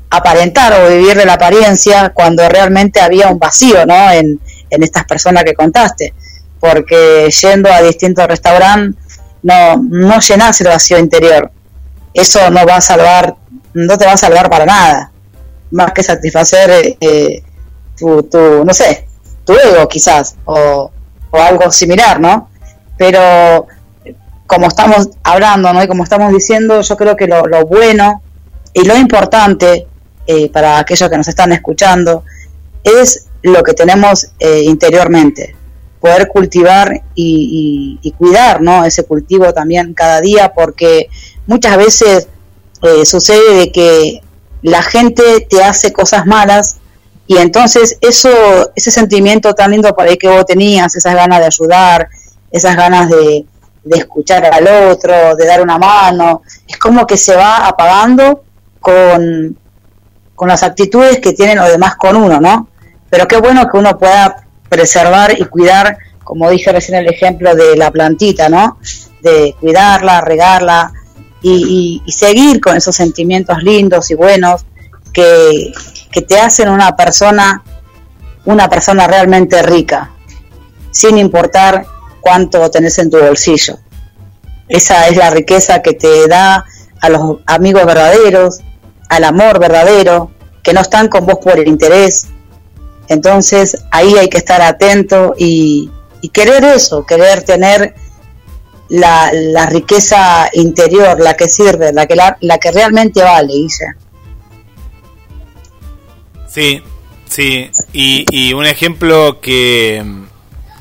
[0.09, 4.11] aparentar o vivir de la apariencia cuando realmente había un vacío, ¿no?
[4.11, 4.39] En,
[4.69, 6.13] en estas personas que contaste.
[6.59, 11.51] Porque yendo a distintos restaurantes no, no llenas el vacío interior.
[12.13, 13.35] Eso no va a salvar,
[13.73, 15.11] no te va a salvar para nada.
[15.71, 17.43] Más que satisfacer eh,
[17.97, 19.07] tu, tu, no sé,
[19.45, 20.91] tu ego quizás, o,
[21.31, 22.49] algo similar, ¿no?
[22.97, 23.67] Pero
[24.47, 25.83] como estamos hablando, ¿no?
[25.83, 28.21] Y como estamos diciendo, yo creo que lo, bueno
[28.73, 29.85] y lo importante
[30.27, 32.23] eh, para aquellos que nos están escuchando
[32.83, 35.55] es lo que tenemos eh, interiormente,
[35.99, 38.85] poder cultivar y, cuidar, ¿no?
[38.85, 41.09] Ese cultivo también cada día, porque
[41.47, 42.27] muchas veces
[42.81, 44.21] eh, sucede de que
[44.61, 46.77] la gente te hace cosas malas
[47.27, 48.29] y entonces eso,
[48.75, 52.07] ese sentimiento tan lindo el que vos tenías, esas ganas de ayudar,
[52.51, 53.45] esas ganas de,
[53.91, 58.43] escuchar al otro, de dar una mano, es como que se va apagando
[58.79, 59.57] con,
[60.35, 62.67] con las actitudes que tienen los demás con uno, ¿no?
[63.09, 67.75] Pero qué bueno que uno pueda preservar y cuidar, como dije recién el ejemplo de
[67.77, 68.79] la plantita, ¿no?
[69.21, 70.91] De cuidarla, regarla
[71.41, 74.65] y, y seguir con esos sentimientos lindos y buenos
[75.15, 75.73] que,
[76.27, 77.63] te hacen una persona,
[78.45, 80.11] una persona realmente rica,
[80.91, 81.85] sin importar
[82.21, 83.79] cuánto tenés en tu bolsillo.
[84.67, 86.65] Esa es la riqueza que te da
[87.01, 88.59] a los amigos verdaderos,
[89.09, 90.31] al amor verdadero,
[90.63, 92.27] que no están con vos por el interés.
[93.07, 95.91] Entonces ahí hay que estar atento y,
[96.33, 97.93] querer eso, querer tener
[98.89, 103.95] la, la, riqueza interior, la que sirve, la que, la, la que realmente vale, Guilla.
[106.55, 106.81] Sí,
[107.27, 107.69] sí.
[107.91, 110.01] Y, un ejemplo que,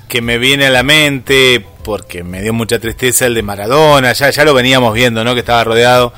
[0.07, 4.31] que me viene a la mente, porque me dio mucha tristeza, el de Maradona, ya,
[4.31, 5.35] ya lo veníamos viendo, ¿no?
[5.35, 6.13] Que estaba rodeado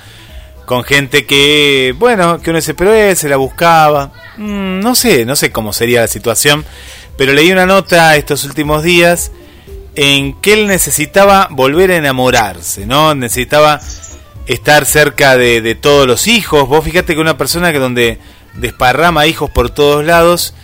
[0.66, 4.12] con gente que, bueno, que uno dice, pero se la buscaba.
[4.36, 6.66] Mm, no sé, no sé cómo sería la situación,
[7.16, 9.32] pero leí una nota estos últimos días
[9.94, 13.14] en que él necesitaba volver a enamorarse, ¿no?
[13.14, 13.80] Necesitaba
[14.46, 16.68] estar cerca de, de todos los hijos.
[16.68, 18.18] Vos fíjate que una persona que donde
[18.58, 20.54] desparrama hijos por todos lados,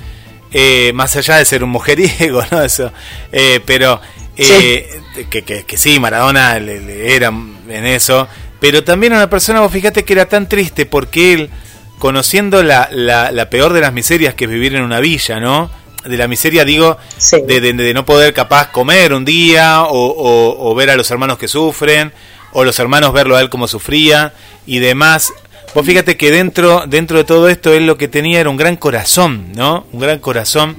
[0.52, 2.62] eh, más allá de ser un mujeriego, ¿no?
[2.62, 2.92] Eso,
[3.32, 4.00] eh, pero
[4.36, 4.88] eh,
[5.30, 8.28] Que, que, sí, Maradona le, era en eso,
[8.60, 11.50] pero también una persona, vos fíjate que era tan triste porque él,
[11.98, 15.70] conociendo la, la, peor de las miserias que es vivir en una villa, ¿no?
[16.04, 16.98] De la miseria, digo,
[17.46, 21.46] de, de, no poder capaz comer un día o, o ver a los hermanos que
[21.46, 22.12] sufren,
[22.52, 24.32] o los hermanos verlo a él como sufría
[24.66, 25.32] y demás.
[25.74, 28.76] Vos fíjate que dentro, dentro de todo esto él lo que tenía era un gran
[28.76, 29.86] corazón, ¿no?
[29.92, 30.76] Un gran corazón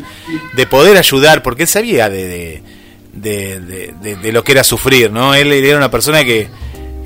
[0.55, 2.61] de poder ayudar, porque él sabía de,
[3.13, 5.33] de, lo que era sufrir, ¿no?
[5.33, 6.47] Él era una persona que,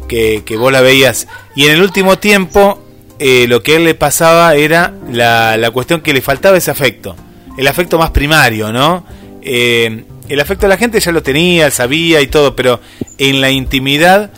[0.10, 1.28] que, vos la veías.
[1.56, 2.84] Y en el último tiempo
[3.20, 7.16] eh, lo que él le pasaba era la, la, cuestión que le faltaba ese afecto,
[7.58, 9.06] el afecto más primario, ¿no?
[9.42, 12.82] Eh, el afecto de la gente ya lo tenía, sabía y todo, pero
[13.18, 14.32] en la intimidad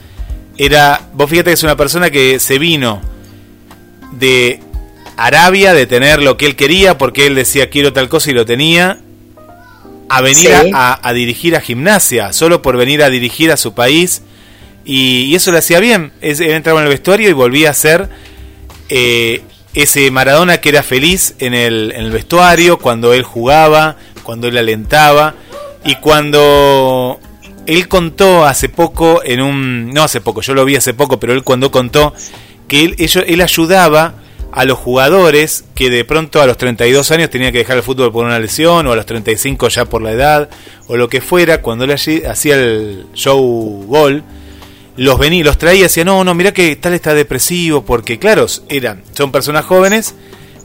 [0.55, 3.01] era, vos fíjate que es una persona que se vino
[4.11, 4.61] de
[5.17, 8.45] Arabia, de tener lo que él quería, porque él decía quiero tal cosa y lo
[8.45, 8.99] tenía,
[10.09, 14.23] a venir a, dirigir a gimnasia, solo por venir a dirigir a su país.
[14.85, 16.11] Y, eso lo hacía bien.
[16.21, 18.09] él entraba en el vestuario y volvía a ser
[18.89, 19.43] eh,
[19.75, 24.57] ese Maradona que era feliz en el, en el vestuario, cuando él jugaba, cuando él
[24.57, 25.35] alentaba.
[25.85, 27.19] Y cuando
[27.65, 29.91] él contó hace poco en un...
[29.91, 32.13] No hace poco, yo lo vi hace poco, pero él cuando contó
[32.69, 32.95] que él,
[33.27, 34.13] él ayudaba
[34.51, 38.11] a los jugadores que de pronto a los 32 años tenían que dejar el fútbol
[38.11, 40.49] por una lesión o a los 35 ya por la edad
[40.87, 44.23] o lo que fuera, cuando él hacía el show gol,
[44.95, 48.47] los venía, los traía y decía, no, no, mira que tal está depresivo, porque claro,
[48.69, 50.15] eran, son personas jóvenes,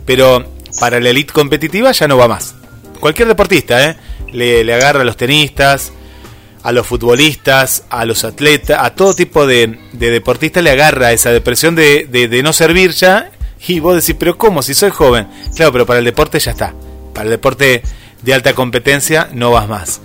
[0.07, 0.45] pero
[0.81, 2.55] para la elite competitiva ya no va más.
[3.01, 3.97] Cualquier deportista, ¿eh?
[4.33, 5.93] le agarra a los tenistas,
[6.65, 11.77] a los futbolistas, a los atletas, a todo tipo de, deportistas le agarra esa depresión
[11.77, 13.31] de, de, no servir ya.
[13.69, 14.63] Y vos decís, pero ¿cómo?
[14.63, 15.29] Si soy joven.
[15.55, 16.75] Claro, pero para el deporte ya está.
[17.13, 17.83] Para el deporte
[18.23, 20.01] de alta competencia no vas más.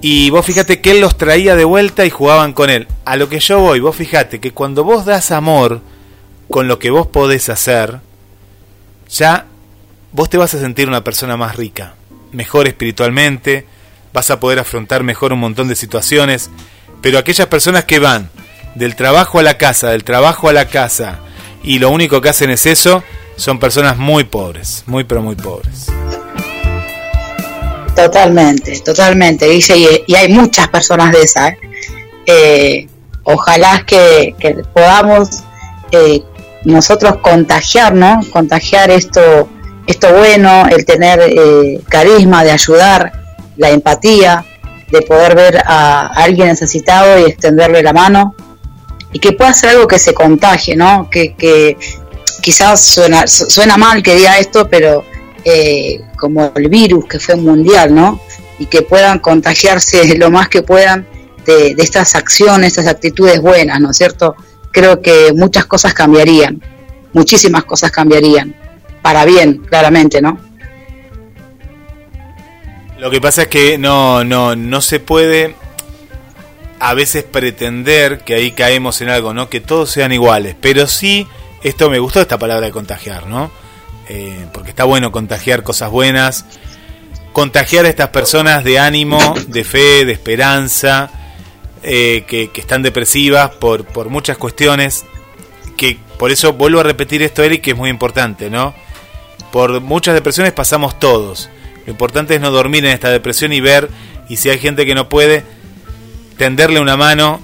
[0.00, 2.86] Y vos fíjate que él los traía de vuelta y jugaban con él.
[3.04, 5.80] A lo que yo voy, vos fíjate que cuando vos das amor
[6.48, 7.98] con lo que vos podés hacer,
[9.08, 9.46] ya
[10.12, 11.94] vos te vas a sentir una persona más rica,
[12.30, 13.66] mejor espiritualmente,
[14.12, 16.50] vas a poder afrontar mejor un montón de situaciones,
[17.02, 18.30] pero aquellas personas que van
[18.74, 21.18] del trabajo a la casa, del trabajo a la casa,
[21.62, 23.02] y lo único que hacen es eso,
[23.36, 25.86] son personas muy pobres, muy pero muy pobres.
[27.94, 31.50] Totalmente, totalmente, dice, y, hay muchas personas de esas.
[31.50, 31.58] ¿eh?
[32.26, 32.88] Eh,
[33.24, 34.34] ojalá que,
[34.72, 35.42] podamos
[35.90, 36.22] eh,
[36.64, 39.48] nosotros contagiarnos, contagiar esto,
[39.86, 41.20] esto bueno, el tener
[41.88, 43.12] carisma de ayudar,
[43.60, 44.44] la empatía,
[44.90, 48.34] de poder ver a, alguien necesitado y extenderle la mano
[49.12, 51.08] y que pueda ser algo que se contagie, ¿no?
[51.10, 51.76] Que, que
[52.40, 55.04] quizás suena, suena mal que diga esto, pero
[55.44, 58.20] eh, como el virus que fue mundial, ¿no?
[58.58, 61.06] Y que puedan contagiarse lo más que puedan
[61.44, 64.36] de, de estas acciones, estas actitudes buenas, ¿no es cierto?
[64.72, 66.62] Creo que muchas cosas cambiarían,
[67.12, 68.54] muchísimas cosas cambiarían,
[69.02, 70.49] para bien, claramente, ¿no?
[73.00, 75.54] Lo que pasa es que no, no, no se puede
[76.80, 79.48] a veces pretender que ahí caemos en algo, ¿no?
[79.48, 81.26] Que todos sean iguales, pero sí,
[81.62, 83.50] esto me gustó esta palabra de contagiar, ¿no?
[84.10, 86.44] Eh, porque está bueno contagiar cosas buenas,
[87.32, 91.10] contagiar a estas personas de ánimo, de fe, de esperanza,
[91.82, 95.06] eh, que, están depresivas por, por muchas cuestiones,
[95.78, 98.74] que por eso vuelvo a repetir esto, Eric, que es muy importante, ¿no?
[99.52, 101.48] Por muchas depresiones pasamos todos.
[101.86, 103.88] Lo importante es no dormir en esta depresión y ver,
[104.28, 105.44] y si hay gente que no puede,
[106.36, 107.40] tenderle una mano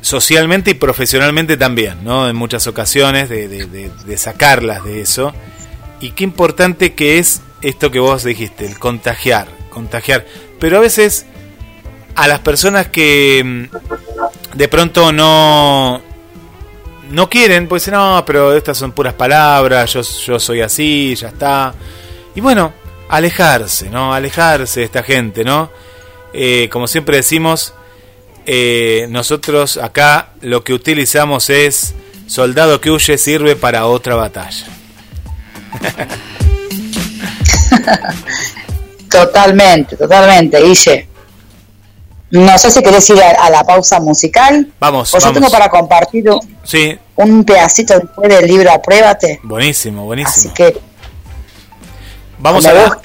[0.00, 2.28] socialmente y profesionalmente también, ¿no?
[2.28, 5.32] En muchas ocasiones, de, sacarlas de eso.
[6.00, 10.26] Y qué importante que es esto que vos dijiste, el contagiar, contagiar.
[10.60, 11.26] Pero a veces
[12.14, 16.02] a las personas que mm, de pronto no
[17.10, 21.74] no quieren, pues no, pero estas son puras palabras, yo, yo soy así, ya está.
[22.34, 22.72] Y bueno,
[23.08, 24.14] alejarse, ¿no?
[24.14, 25.70] Alejarse de esta gente, ¿no?
[26.32, 27.74] Eh, como siempre decimos,
[28.46, 31.94] eh, nosotros acá lo que utilizamos es
[32.26, 34.66] soldado que huye sirve para otra batalla.
[39.10, 41.08] totalmente, totalmente, Guille.
[42.30, 44.72] No sé si querés ir a, la pausa musical.
[44.80, 45.14] Vamos.
[45.14, 46.98] O yo tengo para compartir un, sí.
[47.14, 49.40] un pedacito después del libro Apruébate.
[49.44, 50.36] Buenísimo, buenísimo.
[50.36, 50.76] Así que.
[52.38, 53.00] Vamos a, la,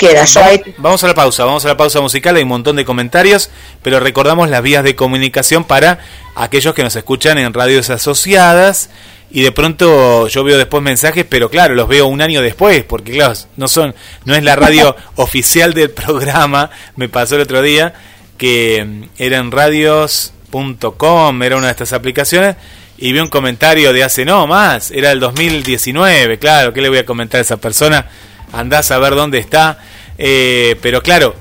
[0.78, 3.50] vamos, a la pausa, vamos a la pausa musical, hay un montón de comentarios,
[3.82, 6.00] pero recordamos las vías de comunicación para
[6.36, 8.90] aquellos que nos escuchan en radios asociadas
[9.30, 13.14] y de pronto yo veo después mensajes, pero claro, los veo un año después, porque
[13.14, 17.94] claro, no son no es la radio oficial del programa, me pasó el otro día,
[18.38, 22.58] que mm, era en radios.com, era una de estas aplicaciones,
[22.98, 26.98] y vi un comentario de hace no más, era el 2019, claro, ¿qué le voy
[26.98, 28.08] a comentar a esa persona?
[28.52, 29.80] Andás a ver dónde está,
[30.18, 31.36] eh, pero claro,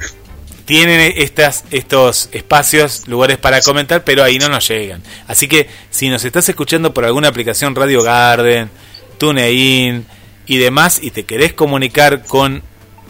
[0.64, 5.02] tienen estas, estos espacios, lugares para comentar, pero ahí no nos llegan.
[5.26, 8.70] Así que si nos estás escuchando por alguna aplicación Radio Garden,
[9.18, 10.06] TuneIn
[10.46, 12.62] y demás, y te querés comunicar con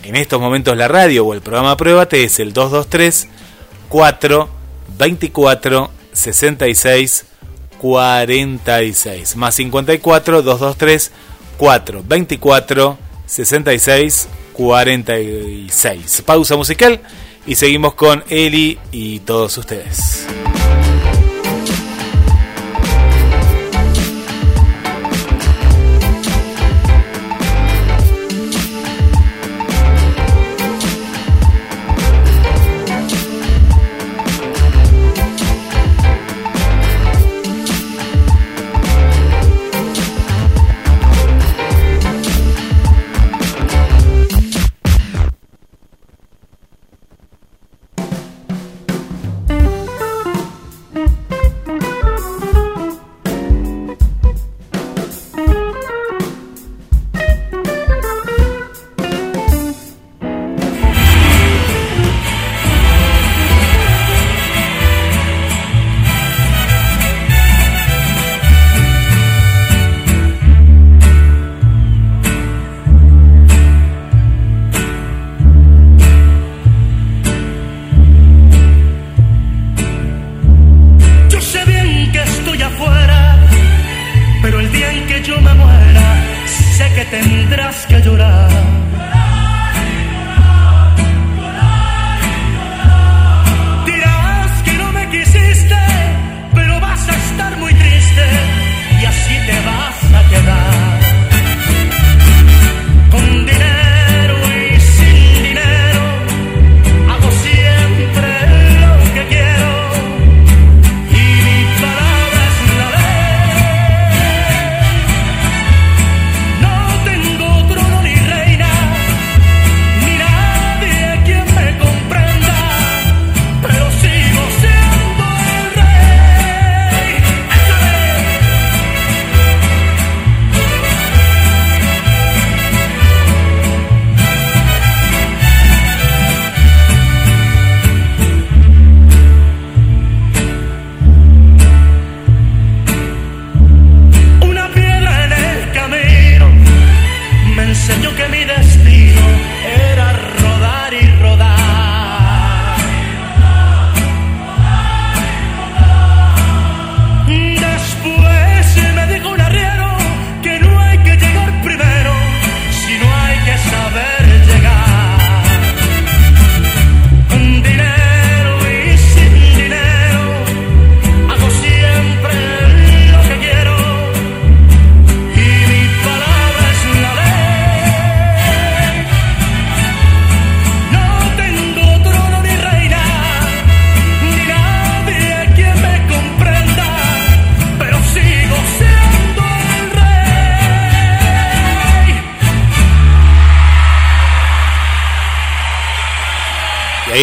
[0.03, 3.28] en estos momentos la radio o el programa Pruébate, es el 223
[3.90, 4.48] 4
[4.96, 7.26] 24 66
[7.78, 11.12] 46 más 54 223
[11.57, 17.01] 4 24 66 46 pausa musical
[17.47, 20.26] y seguimos con Eli y todos ustedes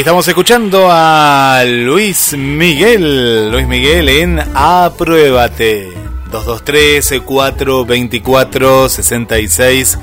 [0.08, 3.52] estamos escuchando a Luis Miguel.
[3.52, 5.90] Luis Miguel en Apruébate.
[6.32, 10.00] 223 424 66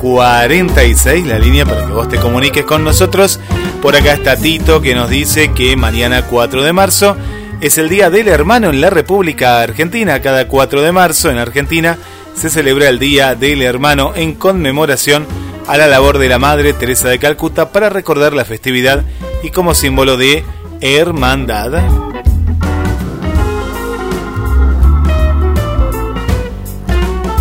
[0.00, 3.40] 46, la línea para que vos te comuniques con nosotros.
[3.82, 7.16] Por acá está Tito que nos dice que mañana 4 de marzo
[7.60, 10.22] es el Día del Hermano en la República Argentina.
[10.22, 11.98] Cada 4 de marzo en Argentina
[12.36, 15.26] se celebra el Día del Hermano en conmemoración
[15.66, 19.02] a la labor de la Madre Teresa de Calcuta para recordar la festividad
[19.42, 20.44] y como símbolo de
[20.80, 21.82] hermandad.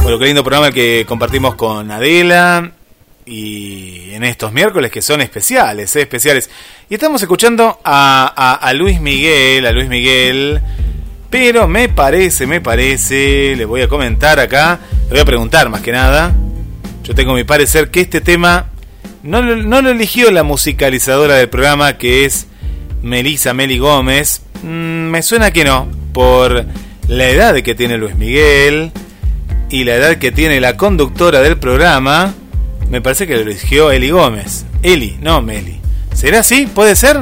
[0.04, 2.72] Bueno, qué lindo programa que compartimos con Adela
[3.26, 6.02] y en estos miércoles que son especiales, ¿eh?
[6.02, 6.50] especiales.
[6.90, 10.62] Y estamos escuchando a, a, Luis Miguel, a Luis Miguel,
[11.30, 15.82] pero me parece, me parece, le voy a comentar acá, le voy a preguntar más
[15.82, 16.34] que nada,
[17.04, 18.68] yo tengo mi parecer que este tema
[19.28, 22.48] no, no lo eligió la musicalizadora del programa que es
[23.02, 24.42] Melissa Meli Gómez.
[24.64, 26.66] Mm, me suena que no, por
[27.10, 28.92] la edad que tiene Luis Miguel
[29.70, 32.34] y la edad que tiene la conductora del programa.
[32.90, 34.66] Me parece que lo eligió Eli Gómez.
[34.82, 35.82] Eli, no Meli.
[36.14, 36.66] ¿Será así?
[36.66, 37.20] ¿Puede ser?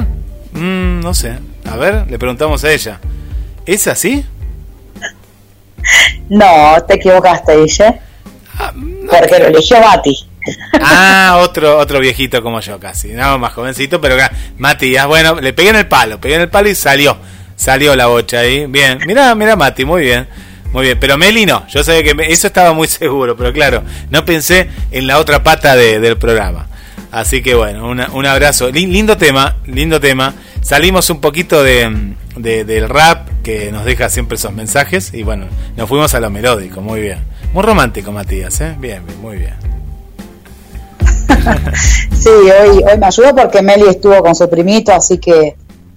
[0.52, 1.38] Mm, no sé.
[1.64, 3.00] A ver, le preguntamos a ella.
[3.66, 4.24] ¿Es así?
[6.28, 7.98] No, te equivocaste, ella.
[8.58, 8.72] Ah,
[9.10, 10.25] Porque lo eligió Mati.
[10.80, 14.16] Ah, otro, otro viejito como yo casi, no, más jovencito, pero
[14.58, 17.16] Matías, bueno, le pegué en el palo, pegué en el palo y salió,
[17.56, 20.28] salió la bocha ahí, bien, mira, mira Mati, muy bien,
[20.72, 24.24] muy bien, pero Meli no, yo sabía que eso estaba muy seguro, pero claro, no
[24.24, 26.68] pensé en la otra pata del programa.
[27.12, 33.28] Así que bueno, un abrazo, lindo tema, lindo tema, salimos un poquito de, del rap
[33.42, 37.20] que nos deja siempre esos mensajes y bueno, nos fuimos a lo melódico, muy bien.
[37.52, 38.74] Muy romántico, Matías, ¿eh?
[38.78, 39.75] Bien, muy bien.
[42.18, 45.56] sí, hoy, hoy me ayudó porque Meli estuvo con su primito, así que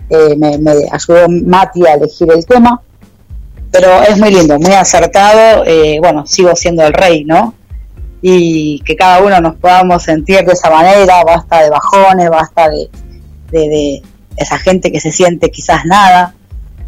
[0.10, 0.58] eh, me,
[0.92, 2.82] ayudó Mati a elegir el tema.
[3.72, 5.64] Pero es muy lindo, muy acertado.
[5.66, 7.54] Eh, bueno, sigo siendo el rey, ¿no?
[8.22, 12.70] Y que cada uno nos podamos sentir de esa manera, basta de bajones, basta
[13.52, 14.02] de,
[14.36, 16.34] esa gente que se siente quizás nada.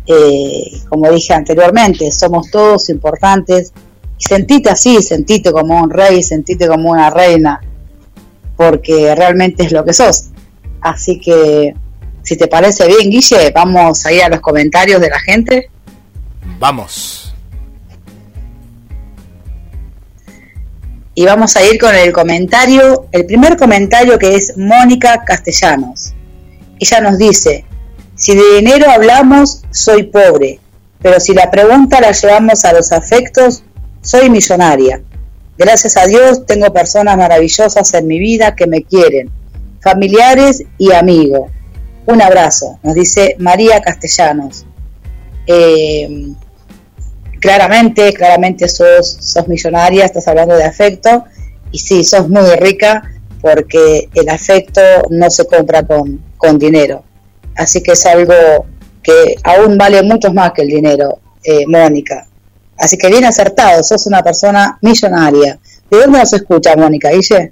[0.08, 3.72] Eh, como dije anteriormente, somos todos importantes.
[4.18, 7.62] Y sentite así, sentite como un rey, sentite como una reina
[8.62, 10.30] porque realmente es lo que sos.
[10.82, 11.74] Así que,
[12.22, 15.72] si te parece bien, Guille, vamos a ir a los comentarios de la gente.
[16.60, 17.34] Vamos.
[21.16, 26.14] Y vamos a ir con el comentario, el primer comentario que es Mónica Castellanos.
[26.80, 27.66] Ella nos dice,
[28.14, 30.60] si de dinero hablamos, soy pobre,
[31.02, 33.64] pero si la pregunta la llevamos a los afectos,
[34.02, 35.02] soy millonaria.
[35.62, 39.30] Gracias a Dios tengo personas maravillosas en mi vida que me quieren,
[39.80, 41.52] familiares y amigos.
[42.08, 44.66] Un abrazo, nos dice María Castellanos.
[45.46, 46.34] Eh,
[47.40, 51.26] claramente, claramente sos, sos millonaria, estás hablando de afecto,
[51.72, 53.04] y sí, sos muy rica
[53.40, 54.82] porque el afecto
[55.12, 57.04] no se compra con, con dinero.
[57.56, 58.66] Así que es algo
[59.04, 62.26] que aún vale mucho más que el dinero, eh, Mónica.
[62.82, 65.60] Así que bien acertado, sos una persona millonaria.
[65.92, 67.12] ¿De dónde nos escucha, Mónica?
[67.12, 67.52] Guille?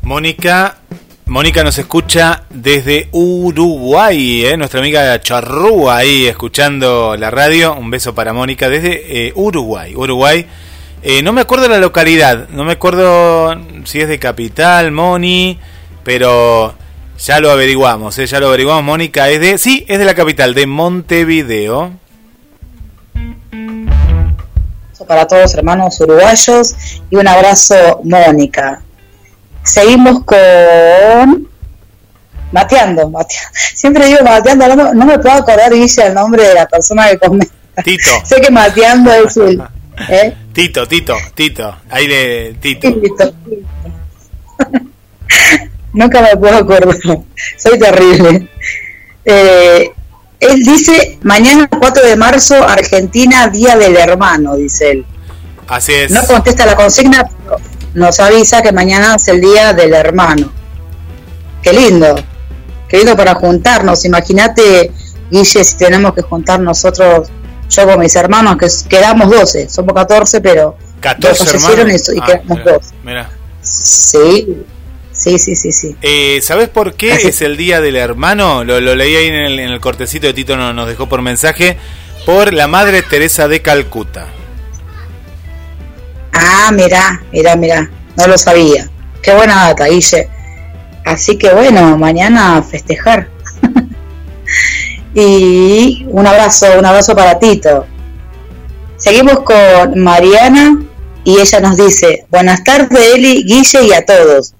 [0.00, 0.78] Mónica,
[1.26, 4.56] Mónica nos escucha desde Uruguay, ¿eh?
[4.56, 7.74] nuestra amiga Charrúa ahí escuchando la radio.
[7.74, 9.94] Un beso para Mónica desde eh, Uruguay.
[9.94, 10.46] Uruguay.
[11.02, 13.54] Eh, no me acuerdo la localidad, no me acuerdo
[13.84, 15.58] si es de capital, Moni,
[16.04, 16.74] pero
[17.18, 18.24] ya lo averiguamos, ¿eh?
[18.24, 18.82] ya lo averiguamos.
[18.82, 21.92] Mónica es de, sí, es de la capital, de Montevideo
[25.06, 26.74] para todos hermanos uruguayos
[27.10, 28.82] y un abrazo Mónica.
[29.62, 31.48] Seguimos con
[32.52, 33.12] Mateando,
[33.74, 37.54] siempre digo Mateando, no, me puedo acordar Guille el nombre de la persona que comenta.
[37.82, 38.10] Tito.
[38.24, 39.62] sé que Mateando es el
[40.08, 40.34] ¿eh?
[40.52, 42.92] Tito, Tito, Tito, ahí de Tito.
[42.92, 43.34] Tito.
[45.92, 46.96] Nunca me puedo acordar,
[47.56, 48.48] soy terrible.
[49.24, 49.90] Eh,
[50.40, 55.06] él dice, mañana 4 de marzo, Argentina, Día del Hermano, dice él.
[55.66, 56.10] Así es.
[56.10, 57.56] No contesta la consigna, pero
[57.94, 60.52] nos avisa que mañana es el Día del Hermano.
[61.62, 62.14] Qué lindo,
[62.88, 64.04] qué lindo para juntarnos.
[64.04, 64.92] Imagínate,
[65.30, 67.28] Guille, si tenemos que juntar nosotros,
[67.68, 72.08] yo con mis hermanos, que quedamos 12, somos 14, pero 14 hermanos.
[72.14, 72.94] Y, ah, quedamos 12.
[73.02, 73.30] Mira.
[73.60, 74.64] Sí,
[75.18, 75.96] Sí, sí, sí, sí.
[76.00, 78.62] Eh, ¿Sabes por qué es el Día del Hermano?
[78.62, 81.76] Lo, leí ahí en el, cortecito de Tito, nos, nos dejó por mensaje.
[82.24, 84.28] Por la Madre Teresa de Calcuta.
[86.32, 87.90] Ah, mirá, mirá, mirá.
[88.16, 88.88] No lo sabía.
[89.20, 90.28] Qué buena data, Guille.
[91.04, 93.28] Así que bueno, mañana a festejar.
[95.14, 97.86] y un abrazo, un abrazo para Tito.
[98.96, 100.80] Seguimos con Mariana
[101.24, 104.54] y ella nos dice, buenas tardes Eli, Guille y a todos.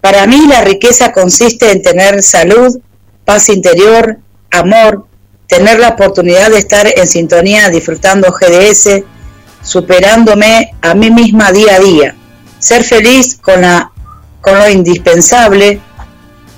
[0.00, 2.78] Para mí la riqueza consiste en tener salud,
[3.24, 4.18] paz interior,
[4.50, 5.06] amor,
[5.48, 9.02] tener la oportunidad de estar en sintonía disfrutando GDS,
[9.62, 12.16] superándome a mí misma día a día,
[12.58, 13.90] ser feliz con, la,
[14.40, 15.80] con lo indispensable,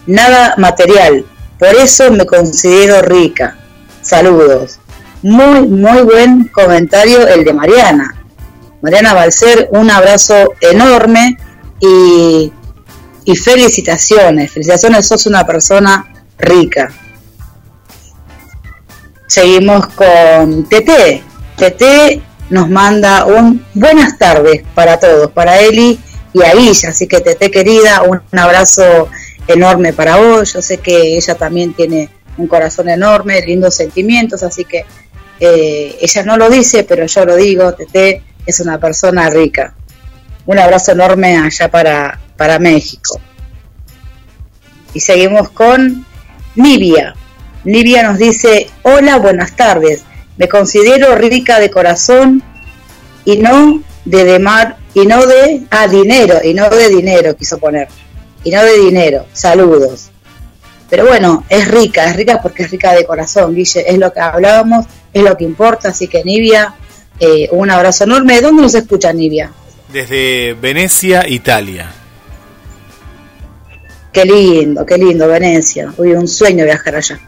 [0.07, 1.25] nada material,
[1.61, 3.59] por eso me considero rica.
[4.01, 4.79] Saludos.
[5.23, 8.15] Muy, muy buen comentario el de Mariana.
[8.81, 11.37] Mariana Balcer, un abrazo enorme
[11.79, 12.51] y,
[13.31, 14.51] y felicitaciones.
[14.51, 16.93] Felicitaciones, sos una persona rica.
[19.27, 21.23] Seguimos con TT.
[21.57, 26.01] TT nos manda un buenas tardes para todos, para Eli
[26.33, 26.89] y a ella.
[26.89, 29.09] Así que TT querida, un, abrazo
[29.47, 30.53] enorme para vos.
[30.53, 34.85] Yo sé que ella también tiene un corazón enorme, lindos sentimientos, así que
[35.39, 39.75] eh, ella no lo dice, pero yo lo digo, TT es una persona rica.
[40.47, 43.21] Un abrazo enorme allá para, para México.
[44.95, 46.07] Y seguimos con
[46.55, 47.15] Nibia.
[47.65, 50.05] Livia nos dice, hola, buenas tardes.
[50.39, 52.43] Me considero rica de corazón
[53.27, 57.89] y no de demar y no de ah, dinero, y no de dinero, quiso poner.
[58.43, 59.27] Y no de dinero.
[59.35, 60.11] Saludos.
[60.89, 63.85] Pero bueno, es rica, es rica porque es rica de corazón, Guille.
[63.87, 65.91] Es lo que hablábamos, es lo que importa.
[65.91, 66.75] Así que Nivia,
[67.19, 68.41] eh, un abrazo enorme.
[68.41, 69.53] ¿Dónde nos escucha Nivia?
[69.93, 72.00] Desde Venecia, Italia.
[74.13, 75.93] Qué lindo, qué lindo, Venecia.
[75.97, 77.21] Hoy un sueño viajar allá.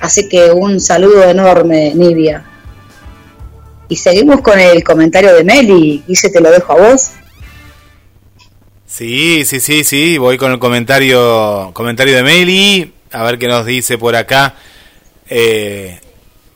[0.00, 2.44] Así que un saludo enorme, Nivia.
[3.88, 6.02] Y seguimos con el comentario de Meli.
[6.06, 7.10] Dice, te lo dejo a vos.
[8.86, 10.18] Sí, sí, sí, sí.
[10.18, 12.92] Voy con el comentario, comentario de Meli.
[13.12, 14.54] A ver qué nos dice por acá.
[15.28, 16.00] Eh,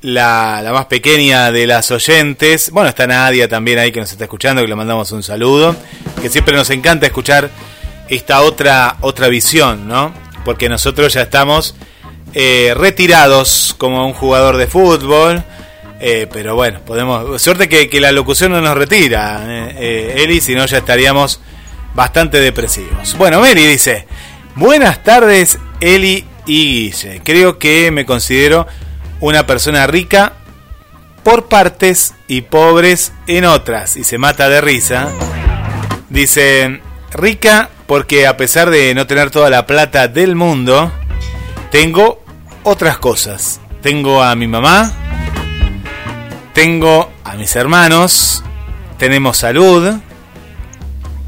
[0.00, 2.70] la, la, más pequeña de las oyentes.
[2.70, 5.76] Bueno, está Nadia también ahí que nos está escuchando, que le mandamos un saludo.
[6.20, 7.50] Que siempre nos encanta escuchar
[8.08, 10.12] esta otra, otra visión, ¿no?
[10.44, 11.74] Porque nosotros ya estamos
[12.34, 15.42] eh, retirados como un jugador de fútbol.
[16.00, 17.40] Eh, pero bueno, podemos.
[17.40, 21.40] Suerte que, la locución no nos retira, eh, Eli, si no ya estaríamos
[21.94, 23.16] bastante depresivos.
[23.16, 24.06] Bueno, Mary dice:
[24.56, 27.22] Buenas tardes, Eli y Guille.
[27.24, 28.66] Creo que me considero
[29.20, 30.34] una persona rica
[31.22, 33.96] por partes y pobres en otras.
[33.96, 35.08] Y se mata de risa.
[36.10, 36.80] Dice:
[37.12, 40.90] Rica porque a pesar de no tener toda la plata del mundo,
[41.70, 42.24] tengo
[42.64, 43.60] otras cosas.
[43.82, 44.92] Tengo a mi mamá,
[46.54, 48.42] tengo a mis hermanos,
[48.98, 49.94] tenemos salud,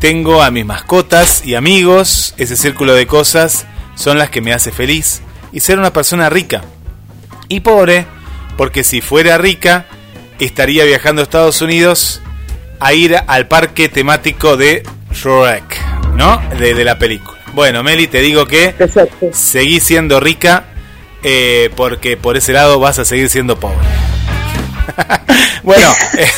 [0.00, 3.64] tengo a mis mascotas y amigos, ese círculo de cosas
[3.94, 6.64] son las que me hace feliz y ser una persona rica.
[7.46, 8.06] Y pobre,
[8.56, 9.86] porque si fuera rica,
[10.40, 12.22] estaría viajando a Estados Unidos
[12.80, 15.86] a ir al parque temático de Shrek,
[16.16, 16.40] ¿no?
[16.58, 17.38] De, de la película.
[17.52, 18.74] Bueno, Meli, te digo que
[19.32, 20.64] seguí siendo rica
[21.22, 23.78] eh, porque por ese lado vas a seguir siendo pobre.
[25.62, 26.28] bueno, eh,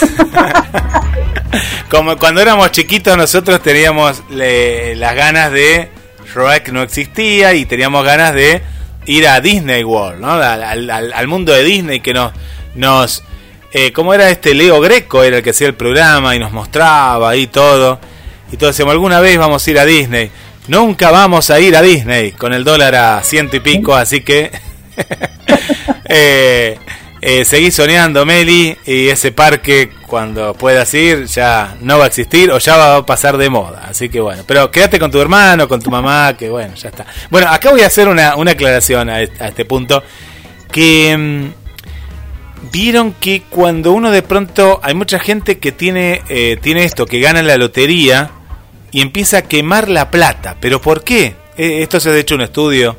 [1.91, 5.91] como cuando éramos chiquitos nosotros teníamos las ganas de
[6.33, 8.63] Shrek no existía y teníamos ganas de
[9.07, 10.31] ir a Disney World, ¿no?
[10.33, 12.33] al, mundo de Disney que nos,
[12.75, 13.25] nos
[13.73, 15.23] eh, ¿cómo era este Leo Greco?
[15.23, 18.01] Era el que hacía el programa y nos mostraba ahí todo.
[18.51, 20.31] Y todos decíamos, alguna vez vamos a ir a Disney.
[20.69, 24.51] Nunca vamos a ir a Disney con el dólar a ciento y pico, así que
[26.09, 26.79] eh,
[27.21, 32.59] eh, soñando, Meli, y ese parque, cuando puedas ir, ya no va a existir o
[32.59, 33.87] ya va a pasar de moda.
[33.89, 37.07] Así que bueno, pero quédate con tu hermano, con tu mamá, que bueno, ya está.
[37.31, 40.03] Bueno, acá voy a hacer una, aclaración a este, punto.
[40.71, 46.85] Que mm, vieron que cuando uno de pronto, hay mucha gente que tiene, eh, tiene
[46.85, 48.31] esto, que gana la lotería
[48.91, 50.57] y empieza a quemar la plata.
[50.61, 51.35] ¿Pero por qué?
[51.57, 52.97] Eh, esto se ha hecho un estudio,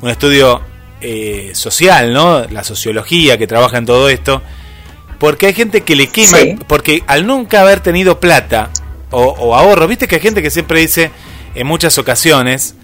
[0.00, 0.60] un estudio
[1.00, 2.44] eh, social, ¿no?
[2.46, 4.42] La sociología que trabaja en todo esto.
[5.18, 8.70] Porque hay gente que le quema, porque al nunca haber tenido plata
[9.12, 11.10] o, ahorro, viste que hay gente que siempre dice,
[11.54, 12.74] en muchas ocasiones,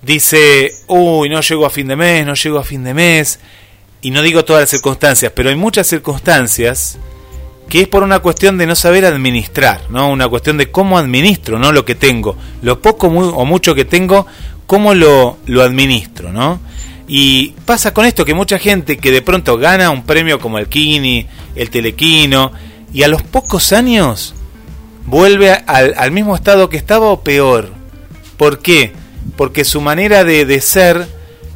[0.00, 3.40] dice, uy, no llego a fin de mes, no llego a fin de mes,
[4.00, 6.98] y no digo todas las circunstancias, pero hay muchas circunstancias
[7.68, 10.10] que es por una cuestión de no saber administrar, ¿no?
[10.10, 11.72] Una cuestión de cómo administro, ¿no?
[11.72, 14.26] Lo que tengo, lo poco o mucho que tengo,
[14.66, 16.60] cómo lo, lo administro, ¿no?
[17.08, 20.68] Y pasa con esto que mucha gente que de pronto gana un premio como el
[20.68, 22.52] Kini, el Telequino,
[22.92, 24.34] y a los pocos años
[25.06, 27.72] vuelve al, mismo estado que estaba o peor.
[28.36, 28.92] ¿Por qué?
[29.36, 31.06] porque su manera de, de ser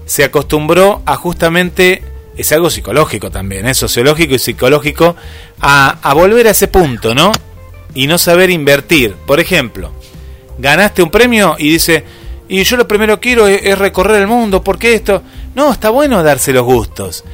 [0.07, 2.03] se acostumbró a justamente,
[2.37, 5.17] es algo psicológico también, es sociológico y psicológico,
[5.61, 7.33] a, a volver a ese punto, ¿no?
[7.95, 9.15] Y no saber invertir.
[9.27, 9.93] Por ejemplo,
[10.59, 12.05] ganaste un premio y dice,
[12.49, 15.23] y yo lo primero quiero es, recorrer el mundo, porque esto...
[15.55, 17.25] No, está bueno darse los gustos,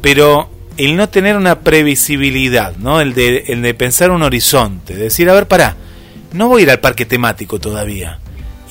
[0.00, 3.00] pero el no tener una previsibilidad, ¿no?
[3.00, 5.76] El de, el de pensar un horizonte, decir, a ver, pará,
[6.32, 8.18] no voy a ir al parque temático todavía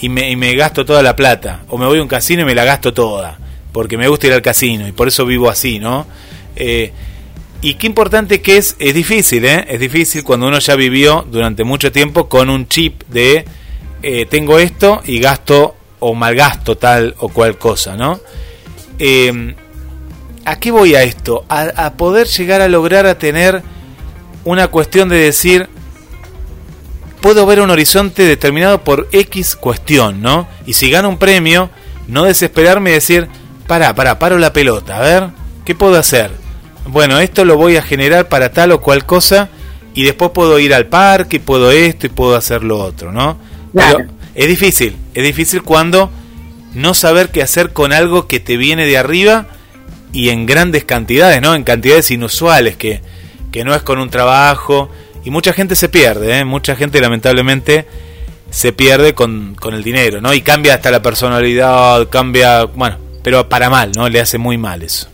[0.02, 2.46] y me, y me gasto toda la plata, o me voy a un casino y
[2.46, 3.38] me la gasto toda,
[3.72, 6.06] porque me gusta ir al casino y por eso vivo así, ¿no?
[6.58, 6.92] Eh,
[7.64, 9.66] y qué importante que es, es difícil, ¿eh?
[9.70, 13.46] Es difícil cuando uno ya vivió durante mucho tiempo con un chip de
[14.04, 18.20] eh, tengo esto y gasto o malgasto tal o cual cosa, ¿no?
[19.00, 19.56] Eh,
[20.44, 21.46] ¿A qué voy a esto?
[21.48, 23.64] A, a, poder llegar a lograr a tener
[24.44, 25.70] una cuestión de decir,
[27.22, 30.50] puedo ver un horizonte determinado por X cuestión, ¿no?
[30.66, 31.70] Y si gano un premio,
[32.10, 33.30] no desesperarme y decir,
[33.68, 35.30] para, para, paro la pelota, a ver,
[35.64, 36.43] ¿qué puedo hacer?
[36.86, 39.50] Bueno, esto lo voy a generar para tal o cual cosa
[39.94, 43.38] y después puedo ir al parque, puedo esto y puedo hacer lo otro, ¿no?
[43.72, 43.98] Claro.
[43.98, 46.12] Pero es difícil, es difícil cuando
[46.74, 49.48] no saber qué hacer con algo que te viene de arriba
[50.12, 51.56] y en grandes cantidades, ¿no?
[51.56, 53.02] En cantidades inusuales, que,
[53.52, 54.90] que no es con un trabajo.
[55.24, 56.46] Y mucha gente se pierde, ¿eh?
[56.46, 57.88] Mucha gente lamentablemente
[58.50, 60.34] se pierde con, con el dinero, ¿no?
[60.34, 64.10] Y cambia hasta la personalidad, cambia, bueno, pero para mal, ¿no?
[64.10, 65.13] Le hace muy mal eso.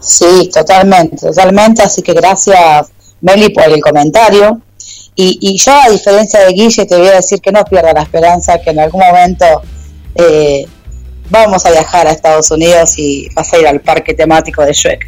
[0.00, 1.82] Sí, totalmente, totalmente.
[1.82, 2.88] Así que gracias,
[3.20, 4.60] Meli, por el comentario.
[5.14, 8.02] Y, y, yo, a diferencia de Guille, te voy a decir que no pierda la
[8.02, 9.44] esperanza, que en algún momento
[10.14, 10.66] eh,
[11.28, 15.06] vamos a viajar a Estados Unidos y vas a ir al parque temático de Shrek.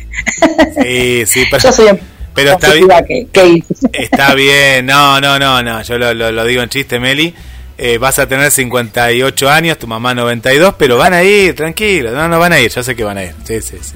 [0.82, 1.98] Sí, sí, pero, yo soy
[2.34, 2.88] pero está bien.
[3.06, 3.62] Que, que
[3.92, 7.34] está bien, no, no, no, no, yo lo, lo, lo digo en chiste, Meli.
[7.78, 12.28] Eh, vas a tener 58 años, tu mamá 92, pero van a ir, tranquilo, no,
[12.28, 13.34] no van a ir, yo sé que van a ir.
[13.44, 13.94] Sí, sí, sí.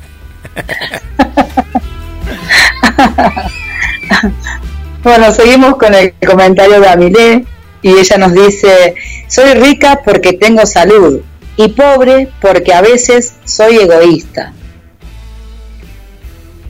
[5.02, 7.44] bueno, seguimos con el comentario de Amilé
[7.82, 8.94] y ella nos dice,
[9.28, 11.20] soy rica porque tengo salud
[11.56, 14.52] y pobre porque a veces soy egoísta.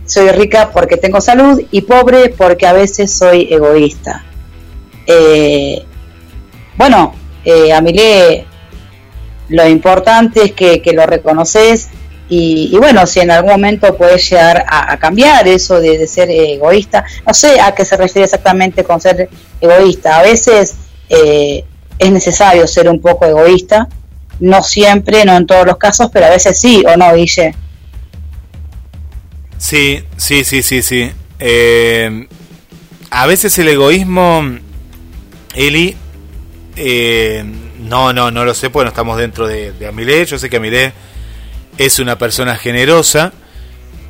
[0.05, 4.25] Soy rica porque tengo salud y pobre porque a veces soy egoísta.
[5.07, 5.85] Eh,
[6.77, 7.15] bueno,
[7.45, 8.45] eh, Amilé,
[9.49, 11.89] lo importante es que, que lo reconoces
[12.29, 17.33] y, bueno, si en algún momento puedes llegar a, cambiar eso de, ser egoísta, no
[17.33, 19.29] sé a qué se refiere exactamente con ser
[19.61, 20.19] egoísta.
[20.19, 20.75] A veces
[21.09, 21.65] eh,
[21.99, 23.89] es necesario ser un poco egoísta,
[24.41, 27.55] no siempre, no en todos los casos, pero a veces sí, ¿o no, Guille?
[29.59, 31.13] Sí, sí, sí, sí, sí.
[31.39, 32.27] Eh,
[33.11, 34.43] a veces el egoísmo,
[35.55, 35.97] Eli,
[36.75, 37.45] eh,
[37.79, 40.27] no, no, no lo sé, porque no estamos dentro de, de Amilé.
[40.27, 40.93] Yo sé que Amilé
[41.79, 43.33] es una persona generosa,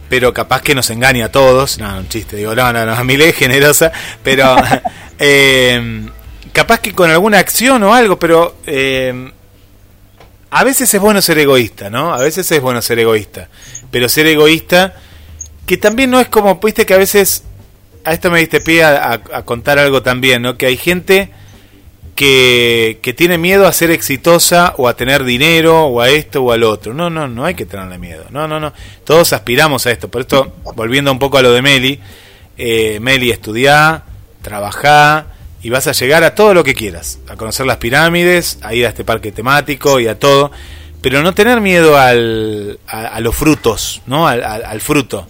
[0.09, 1.79] pero capaz que nos engaña a todos.
[1.79, 3.93] No, un chiste, digo, no, no, no, Amilé es generosa,
[4.23, 4.57] pero
[5.19, 6.07] eh,
[6.53, 9.31] capaz que con alguna acción o algo, pero eh,
[10.51, 12.15] a veces es bueno ser egoísta, ¿no?
[12.15, 13.49] A veces es bueno ser egoísta,
[13.91, 14.95] pero ser egoísta,
[15.67, 17.43] que también no es como, viste que a veces,
[18.05, 20.57] a esto me diste pie a, a, a contar algo también, ¿no?
[20.57, 21.31] Que hay gente
[22.17, 26.51] que, que, tiene miedo a ser exitosa o a tener dinero o a esto o
[26.51, 26.95] al otro.
[26.95, 28.25] No, no, no hay que tenerle miedo.
[28.31, 28.73] No, no, no.
[29.05, 30.09] Todos aspiramos a esto.
[30.09, 32.01] Por esto, volviendo un poco a lo de Meli,
[32.57, 34.03] eh, Meli, estudiá,
[34.41, 35.27] trabajá
[35.63, 37.19] y vas a llegar a todo lo que quieras.
[37.29, 40.51] A conocer las pirámides, a ir a este parque temático y a todo.
[41.03, 44.27] Pero no tener miedo al, a, a los frutos, ¿no?
[44.27, 45.29] Al, al, al fruto.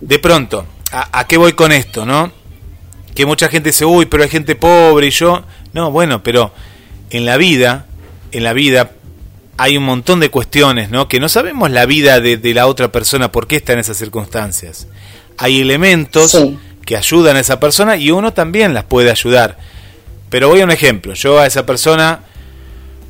[0.00, 2.32] De pronto, ¿a, ¿a qué voy con esto, no?
[3.14, 6.52] Que mucha gente dice, uy, pero hay gente pobre y yo no, bueno, pero
[7.10, 7.86] en la vida,
[8.32, 8.92] en la vida
[9.56, 11.08] hay un montón de cuestiones, ¿no?
[11.08, 13.96] Que no sabemos la vida de, de la otra persona, por qué está en esas
[13.96, 14.86] circunstancias.
[15.36, 16.58] Hay elementos sí.
[16.84, 19.58] que ayudan a esa persona y uno también las puede ayudar.
[20.30, 21.14] Pero voy a un ejemplo.
[21.14, 22.20] Yo a esa persona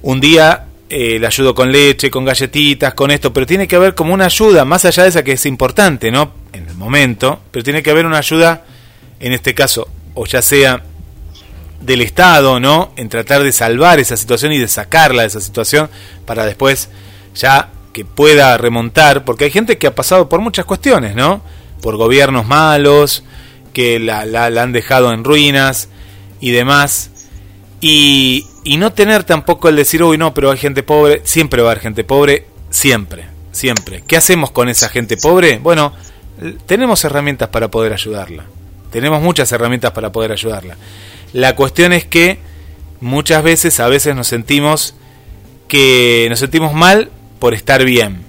[0.02, 3.94] un día eh, le ayudo con leche, con galletitas, con esto, pero tiene que haber
[3.94, 6.32] como una ayuda, más allá de esa que es importante, ¿no?
[6.54, 8.64] En el momento, pero tiene que haber una ayuda,
[9.20, 10.82] en este caso, o ya sea
[11.80, 12.92] del Estado, ¿no?
[12.96, 15.88] En tratar de salvar esa situación y de sacarla de esa situación
[16.26, 16.88] para después
[17.34, 21.42] ya que pueda remontar, porque hay gente que ha pasado por muchas cuestiones, ¿no?
[21.80, 23.24] Por gobiernos malos,
[23.72, 25.88] que la, la, la han dejado en ruinas
[26.40, 27.10] y demás.
[27.80, 31.68] Y, y, no tener tampoco el decir, uy, no, pero hay gente pobre, siempre va
[31.68, 34.02] a haber gente pobre, siempre, siempre.
[34.04, 35.58] ¿Qué hacemos con esa gente pobre?
[35.58, 35.92] Bueno,
[36.66, 38.44] tenemos herramientas para poder ayudarla.
[38.90, 40.76] Tenemos muchas herramientas para poder ayudarla.
[41.32, 42.38] La cuestión es que
[43.00, 44.94] muchas veces, a veces nos sentimos
[45.68, 48.22] que nos sentimos mal por estar bien,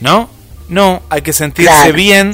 [0.00, 0.30] ¿no?
[0.68, 2.32] No, hay que sentirse bien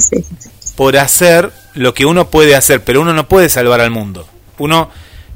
[0.75, 4.27] por hacer lo que uno puede hacer, pero uno no puede salvar al mundo.
[4.57, 4.89] Uno,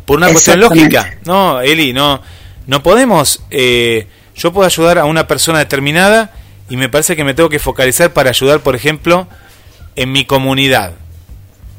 [0.06, 2.22] por una cuestión lógica, no, Eli, no,
[2.68, 3.44] no podemos.
[3.50, 6.32] Eh, yo puedo ayudar a una persona determinada
[6.70, 9.28] y me parece que me tengo que focalizar para ayudar, por ejemplo,
[9.96, 10.94] en mi comunidad.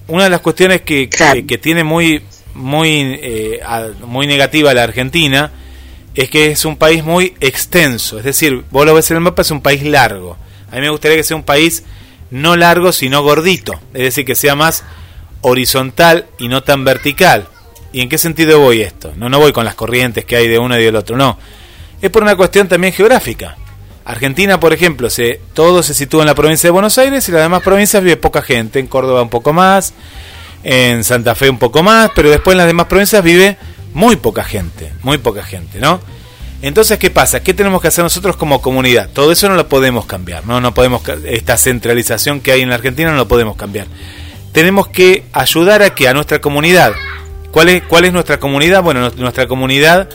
[0.07, 2.23] Una de las cuestiones que, que, tiene muy,
[2.55, 3.61] muy, eh,
[4.07, 5.53] muy negativa la Argentina
[6.15, 8.19] es que es un país muy extenso.
[8.19, 10.37] Es decir, vos lo ves en el mapa, es un país largo.
[10.71, 11.85] A mí me gustaría que sea un país
[12.31, 13.81] no largo, sino gordito.
[13.95, 14.85] Es decir, que sea más
[15.43, 17.49] horizontal y no tan vertical.
[17.93, 19.13] ¿Y en qué sentido voy esto?
[19.17, 21.39] No, no voy con las corrientes que hay de uno y del otro, no.
[22.01, 23.57] Es por una cuestión también geográfica.
[24.05, 27.43] Argentina, por ejemplo, se, todo se sitúa en la provincia de Buenos Aires y las
[27.43, 28.81] demás provincias vive poca gente.
[28.81, 29.93] En Córdoba un poco más,
[30.63, 33.57] en Santa Fe un poco más, pero después en las demás provincias vive
[33.95, 36.01] muy poca gente, muy poca gente, ¿no?
[36.63, 37.43] Entonces, ¿qué pasa?
[37.43, 39.11] ¿Qué tenemos que hacer nosotros como comunidad?
[39.13, 40.61] Todo eso no lo podemos cambiar, ¿no?
[40.61, 43.89] No podemos, esta centralización que hay en la Argentina no lo podemos cambiar.
[44.53, 46.93] Tenemos que ayudar a que a nuestra comunidad,
[47.51, 48.83] ¿cuál es, cuál es nuestra comunidad?
[48.83, 50.09] Bueno, nuestra comunidad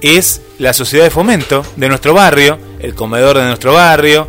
[0.00, 4.28] es la sociedad de fomento de nuestro barrio, el comedor de nuestro barrio,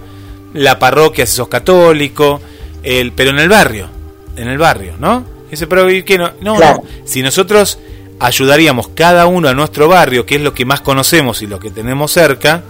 [0.54, 2.42] la parroquia si sos católico,
[2.84, 3.88] el, pero en el barrio,
[4.36, 5.26] en el barrio, ¿no?
[5.52, 6.32] Dice, pero ¿qué no?
[6.40, 7.78] No, no, si nosotros
[8.20, 11.70] ayudaríamos cada uno a nuestro barrio, que es lo que más conocemos y lo que
[11.70, 12.64] tenemos cerca,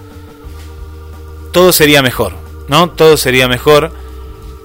[1.54, 2.34] todo sería mejor,
[2.70, 2.90] ¿no?
[2.90, 3.92] Todo sería mejor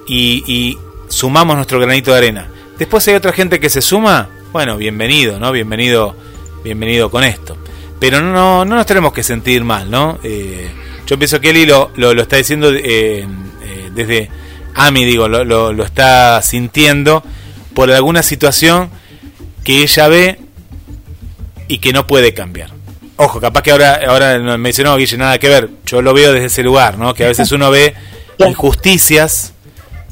[0.07, 2.47] y, sumamos nuestro granito de arena.
[2.77, 5.51] Después hay otra gente que se suma, bueno, bienvenido, ¿no?
[5.51, 6.15] Bienvenido,
[6.63, 7.55] bienvenido con esto.
[7.99, 10.17] Pero no, no nos tenemos que sentir mal, ¿no?
[10.23, 10.69] Eh,
[11.05, 13.25] yo pienso que Eli lo, lo, está diciendo eh,
[13.63, 14.29] eh, desde
[14.73, 17.23] a mí, digo, lo, lo, lo está sintiendo
[17.77, 18.89] por alguna situación
[19.63, 20.39] que ella ve
[21.67, 22.71] y que no puede cambiar.
[23.17, 25.69] Ojo, capaz que ahora, ahora me dice, no, Guille, nada que ver.
[25.85, 27.13] Yo lo veo desde ese lugar, ¿no?
[27.13, 27.93] Que a veces uno ve
[28.39, 29.53] injusticias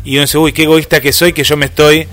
[0.04, 2.08] y uno dice, uy, qué egoísta que soy, que yo me estoy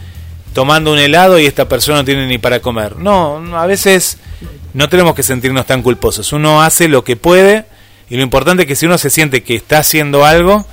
[0.54, 2.96] tomando un helado y esta persona no tiene ni para comer.
[2.96, 4.16] No, a veces
[4.72, 6.32] no tenemos que sentirnos tan culposos.
[6.32, 7.66] Uno hace lo que puede
[8.08, 10.64] y lo importante es que si uno se siente que está haciendo algo,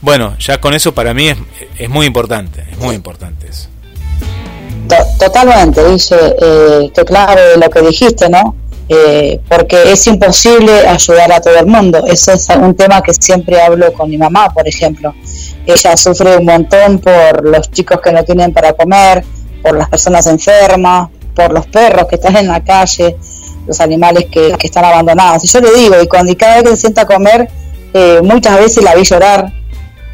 [0.00, 1.38] bueno, ya con eso para mí es,
[1.78, 3.68] es muy importante, es muy importante eso
[5.18, 8.54] totalmente, dice, eh, que claro lo que dijiste, ¿no?
[8.90, 12.04] Eh, porque es imposible ayudar a todo el mundo.
[12.06, 15.14] Eso es un tema que siempre hablo con mi mamá, por ejemplo.
[15.66, 19.24] Ella sufre un montón por los chicos que no tienen para comer,
[19.62, 23.16] por las personas enfermas, por los perros que están en la calle,
[23.66, 25.44] los animales que, están abandonados.
[25.44, 27.50] Y yo le digo, y cuando cada vez que se sienta a comer,
[27.92, 29.52] eh, muchas veces la vi llorar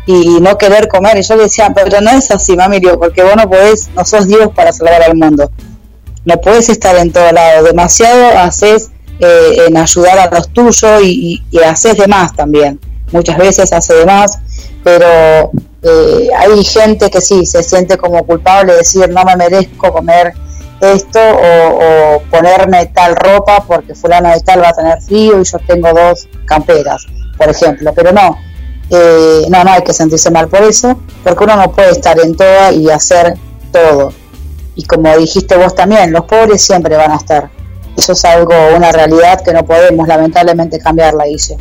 [0.07, 1.19] y no querer comer.
[1.19, 4.27] Y yo le decía, pero no es así, mami, porque vos no podés, no sos
[4.27, 5.51] Dios para salvar al mundo.
[6.25, 7.65] No puedes estar en todo lado.
[7.65, 8.91] Demasiado haces
[9.21, 12.81] eh, en ayudar a los tuyos y, haces de más también.
[13.13, 14.39] Muchas veces hace de más,
[14.83, 15.51] pero
[15.83, 20.33] eh, hay gente que sí se siente como culpable de decir no me merezco comer
[20.81, 25.59] esto o, ponerme tal ropa porque fulano de tal va a tener frío y yo
[25.67, 27.93] tengo dos camperas, por ejemplo.
[27.95, 28.37] Pero no,
[28.91, 32.37] eh, no, no hay que sentirse mal por eso, porque uno no puede estar en
[32.37, 33.35] toda y hacer
[33.73, 34.13] todo.
[34.75, 37.51] Y como dijiste vos también, los pobres siempre van a estar.
[37.97, 41.57] Eso es algo, una realidad que no podemos lamentablemente cambiarla, dice.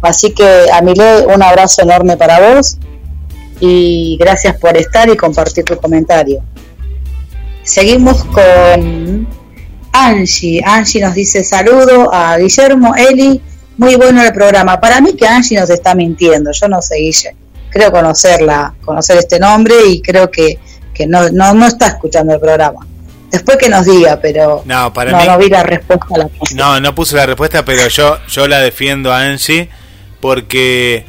[0.00, 2.78] Así que, Amile, un abrazo enorme para vos
[3.60, 6.42] y gracias por estar y compartir tu comentario.
[7.62, 9.28] Seguimos con
[9.92, 10.62] Angie.
[10.64, 13.40] Angie nos dice saludo a Guillermo, Eli
[13.76, 14.80] muy bueno el programa.
[14.80, 17.36] Para mí que Angie nos está mintiendo, yo no sé, Guille.
[17.70, 20.58] Creo conocerla, conocer este nombre y creo que,
[20.92, 22.86] que no, no, no está escuchando el programa.
[23.30, 26.94] Después que nos diga, pero no, para no, vi la respuesta a la No, no
[26.94, 29.70] puse la respuesta, pero yo, yo la defiendo a Angie
[30.20, 31.06] porque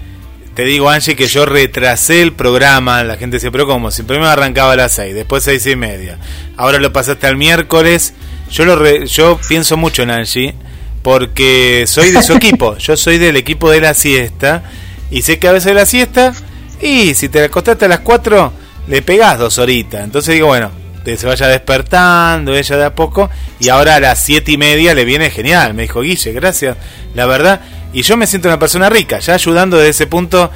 [0.55, 3.03] te digo, Angie, que yo retrasé el programa.
[3.03, 6.17] La gente se pero como si primero arrancaba a las 6, después seis y media.
[6.55, 8.13] Ahora lo pasaste al miércoles.
[8.49, 10.55] Yo, lo yo pienso mucho en Angie
[11.03, 12.77] porque soy de su equipo.
[12.77, 14.63] Yo soy del equipo de la siesta.
[15.11, 16.33] Y sé que a veces la siesta,
[16.81, 18.51] y si te acostaste a las 4,
[18.87, 20.03] le pegás dos horitas.
[20.03, 20.71] Entonces digo, bueno,
[21.03, 23.29] que se vaya despertando ella de a poco.
[23.59, 25.73] Y ahora a las siete y media le viene genial.
[25.73, 26.77] Me dijo, Guille, gracias.
[27.13, 27.61] La verdad.
[27.93, 30.49] Y yo me siento una persona rica, ya ayudando desde ese punto.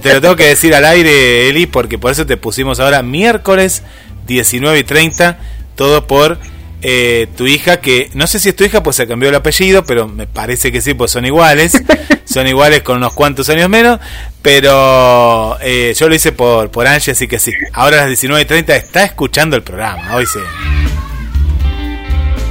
[0.00, 3.82] Te lo tengo que decir al aire, Eli, porque por eso te pusimos ahora miércoles
[4.26, 5.38] 19 y 30.
[5.74, 6.38] Todo por
[6.82, 9.84] eh, tu hija, que no sé si es tu hija, pues se cambió el apellido,
[9.84, 11.82] pero me parece que sí, pues son iguales,
[12.24, 14.00] son iguales con unos cuantos años menos,
[14.42, 17.52] pero eh, yo lo hice por, por Angie, así que sí.
[17.72, 20.40] Ahora a las 19.30 está escuchando el programa, hoy sí.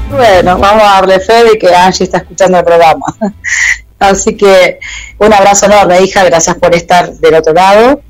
[0.09, 3.05] Bueno, vamos a darle fe de que Angie está escuchando el programa.
[3.99, 4.79] Así que
[5.17, 8.01] un abrazo enorme, hija, gracias por estar del otro lado.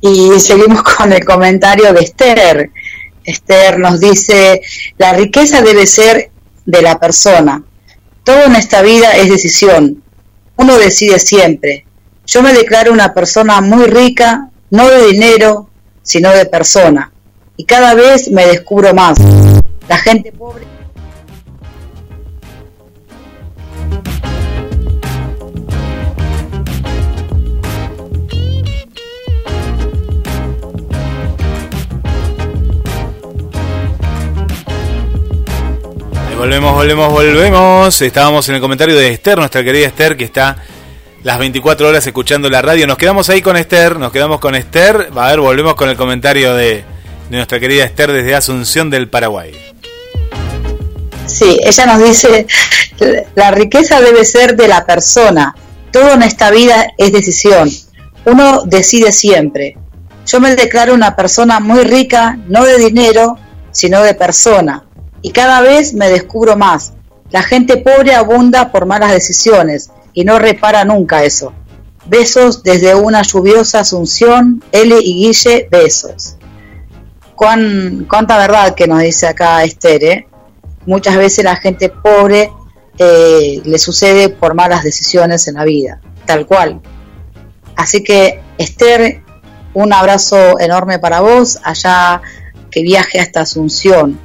[0.00, 2.70] Y seguimos con el comentario de Esther.
[3.26, 4.62] Esther nos dice,
[4.98, 6.30] la riqueza debe ser
[6.64, 7.62] de la persona.
[8.24, 10.02] Todo en esta vida es decisión.
[10.56, 11.86] Uno decide siempre.
[12.26, 15.68] Yo me declaro una persona muy rica, no de dinero,
[16.02, 17.12] sino de persona.
[17.56, 19.18] Y cada vez me descubro más.
[19.88, 20.75] La gente pobre
[36.36, 38.02] Volvemos, volvemos, volvemos.
[38.02, 40.58] Estábamos en el comentario de Esther, nuestra querida Esther, que está
[41.22, 42.86] las 24 horas escuchando la radio.
[42.86, 45.08] Nos quedamos ahí con Esther, nos quedamos con Esther.
[45.16, 46.84] A ver, volvemos con el comentario de,
[47.30, 49.52] nuestra querida Esther desde Asunción del Paraguay.
[51.24, 52.46] Sí, ella nos dice,
[53.34, 55.54] la riqueza debe ser de la persona.
[55.90, 57.70] Todo en esta vida es decisión.
[58.26, 59.78] Uno decide siempre.
[60.26, 63.38] Yo me declaro una persona muy rica, no de dinero,
[63.72, 64.86] sino de persona
[65.22, 66.92] y cada vez me descubro más.
[67.30, 71.52] La gente pobre abunda por malas decisiones y no repara nunca eso.
[72.06, 76.36] Besos desde una lluviosa Asunción, L y Guille, besos.
[77.34, 80.28] Cuán, cuánta verdad que nos dice acá Esther, ¿eh?
[80.86, 82.52] Muchas veces la gente pobre
[82.98, 86.80] eh, le sucede por malas decisiones en la vida, tal cual.
[87.74, 89.22] Así que Esther,
[89.74, 92.22] un abrazo enorme para vos, allá
[92.70, 94.18] que viaje hasta Asunción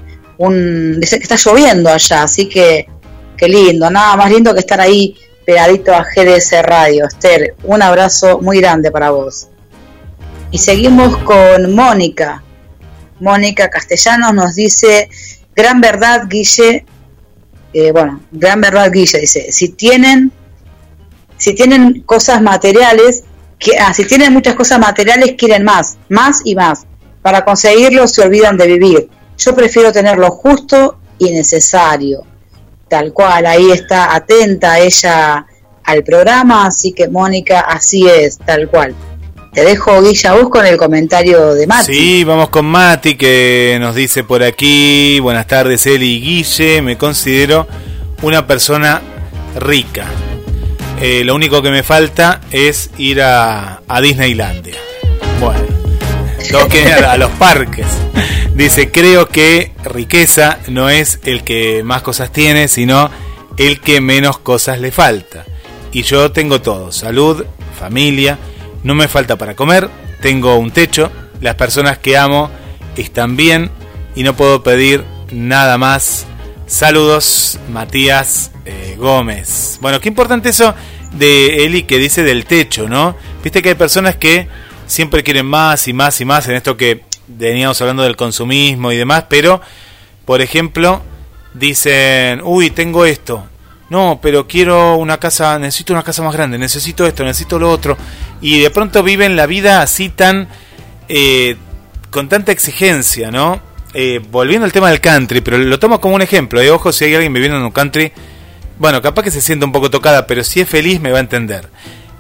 [0.50, 2.88] dice que está lloviendo allá, así que
[3.38, 5.16] qué lindo, nada más lindo que estar ahí
[5.46, 7.06] pegadito a GDS Radio.
[7.06, 9.48] Esther, un abrazo muy grande para vos.
[10.52, 12.44] Y seguimos con Mónica.
[13.20, 15.10] Mónica Castellanos nos dice,
[15.56, 16.86] gran verdad, Guille,
[17.74, 20.32] eh, bueno, gran verdad, Guille, dice, si tienen,
[21.38, 23.24] si tienen cosas materiales,
[23.60, 26.86] que, ah, si tienen muchas cosas materiales, quieren más, más y más.
[27.22, 29.10] Para conseguirlo se olvidan de vivir
[29.44, 32.24] yo prefiero tener lo justo y necesario.
[32.88, 35.46] Tal cual, ahí está atenta ella
[35.84, 38.94] al programa, así que Mónica, así es, tal cual.
[39.54, 41.94] Te dejo, Guilla, vos con el comentario de Mati.
[41.94, 46.98] Sí, vamos con Mati, que nos dice por aquí, buenas tardes, Eli y Guille, me
[46.98, 47.68] considero
[48.22, 49.02] una persona
[49.60, 50.06] rica.
[51.02, 54.78] Eh, lo único que me falta es ir a, a Disneylandia.
[55.40, 55.66] Bueno,
[56.52, 57.88] todos quieren ir a los parques.
[58.62, 63.10] Dice, creo que riqueza no es el que más cosas tiene, sino
[63.58, 65.46] el que menos cosas le falta.
[65.92, 67.44] Y yo tengo todo, salud,
[67.80, 68.38] familia,
[68.84, 69.90] no me falta para comer,
[70.22, 71.12] tengo un techo,
[71.42, 72.52] las personas que amo
[72.96, 73.72] están bien
[74.16, 76.28] y no puedo pedir nada más.
[76.68, 79.80] Saludos, Matías eh, Gómez.
[79.82, 80.76] Bueno, qué importante eso
[81.14, 83.16] de Eli que dice del techo, ¿no?
[83.44, 84.48] Viste que hay personas que
[84.86, 88.98] siempre quieren más y más y más en esto que veníamos hablando del consumismo y
[88.98, 89.62] demás, pero,
[90.26, 91.02] por ejemplo,
[91.54, 93.46] dicen, uy, tengo esto.
[93.90, 97.98] No, pero quiero una casa, necesito una casa más grande, necesito esto, necesito lo otro.
[98.40, 100.48] Y de pronto viven la vida así tan,
[101.10, 101.58] eh,
[102.10, 103.62] con tanta exigencia, ¿no?
[103.94, 106.62] Eh, volviendo al tema del country, pero lo tomo como un ejemplo.
[106.62, 108.14] Eh, ojo, si hay alguien viviendo en un country,
[108.80, 111.22] bueno, capaz que se siente un poco tocada, pero si es feliz me va a
[111.22, 111.68] entender.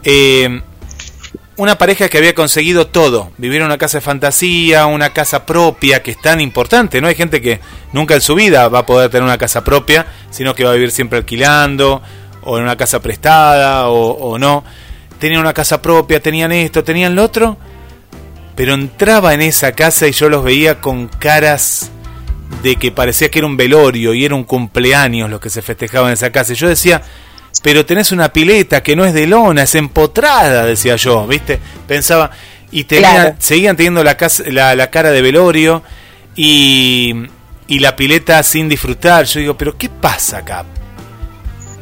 [0.03, 0.61] Eh,
[1.61, 6.01] una pareja que había conseguido todo, vivir en una casa de fantasía, una casa propia,
[6.01, 7.07] que es tan importante, ¿no?
[7.07, 7.59] Hay gente que
[7.93, 10.73] nunca en su vida va a poder tener una casa propia, sino que va a
[10.73, 12.01] vivir siempre alquilando,
[12.41, 14.63] o en una casa prestada, o, no.
[15.19, 17.57] Tenían una casa propia, tenían esto, tenían lo otro,
[18.55, 21.91] pero entraba en esa casa y yo los veía con caras
[22.63, 26.07] de que parecía que era un velorio y era un cumpleaños lo que se festejaba
[26.07, 26.53] en esa casa.
[26.53, 27.03] Y yo decía,
[27.63, 31.59] pero tenés una pileta que no es de lona, es empotrada, decía yo, ¿viste?
[31.87, 32.31] Pensaba,
[32.71, 32.87] y
[33.39, 34.17] seguían teniendo la,
[34.75, 35.83] la, cara de velorio
[36.35, 37.13] y,
[37.67, 39.25] y la pileta sin disfrutar.
[39.25, 40.65] Yo digo, pero ¿qué pasa acá?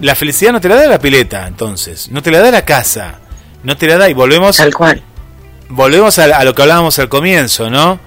[0.02, 3.20] La felicidad no te la da la pileta, entonces, no te la da la casa,
[3.64, 4.58] no te la da y volvemos...
[4.58, 5.04] Tal cual.
[5.70, 8.00] Volvemos a, a lo que hablábamos al comienzo, ¿no?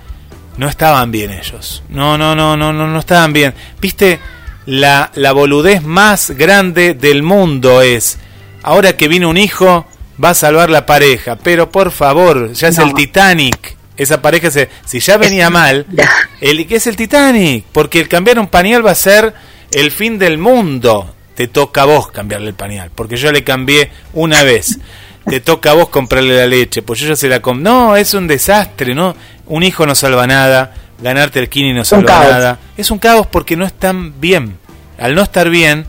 [0.56, 1.82] No estaban bien ellos.
[1.89, 3.55] No, no, no, no, no, no estaban bien.
[3.80, 4.18] ¿Viste?
[4.66, 8.18] La, la boludez más grande del mundo es,
[8.62, 9.86] ahora que viene un hijo,
[10.22, 13.76] va a salvar la pareja, pero por favor, ya es el Titanic.
[13.97, 15.86] Esa pareja, se, si ya venía mal,
[16.40, 17.64] el, ¿qué es el Titanic?
[17.72, 19.34] Porque el cambiar un pañal va a ser
[19.70, 21.14] el fin del mundo.
[21.34, 24.78] Te toca a vos cambiarle el pañal, porque yo le cambié una vez.
[25.26, 28.12] Te toca a vos comprarle la leche, pues yo ya se la com No, es
[28.14, 29.14] un desastre, ¿no?
[29.47, 32.59] Un hijo no salva nada ganarte el kini no salva nada.
[32.77, 34.59] Es un caos porque no están bien.
[34.99, 35.87] Al no estar bien,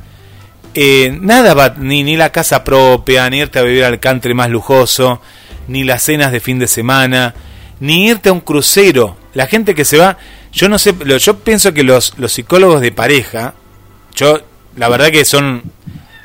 [0.73, 4.49] eh, nada va, ni, ni la casa propia, ni irte a vivir al country más
[4.49, 5.21] lujoso,
[5.67, 7.35] ni las cenas de fin de semana,
[7.79, 9.17] ni irte a un crucero.
[9.33, 10.17] La gente que se va,
[10.51, 13.53] yo no sé, yo pienso que los, los psicólogos de pareja,
[14.15, 14.41] yo
[14.75, 15.63] la verdad que son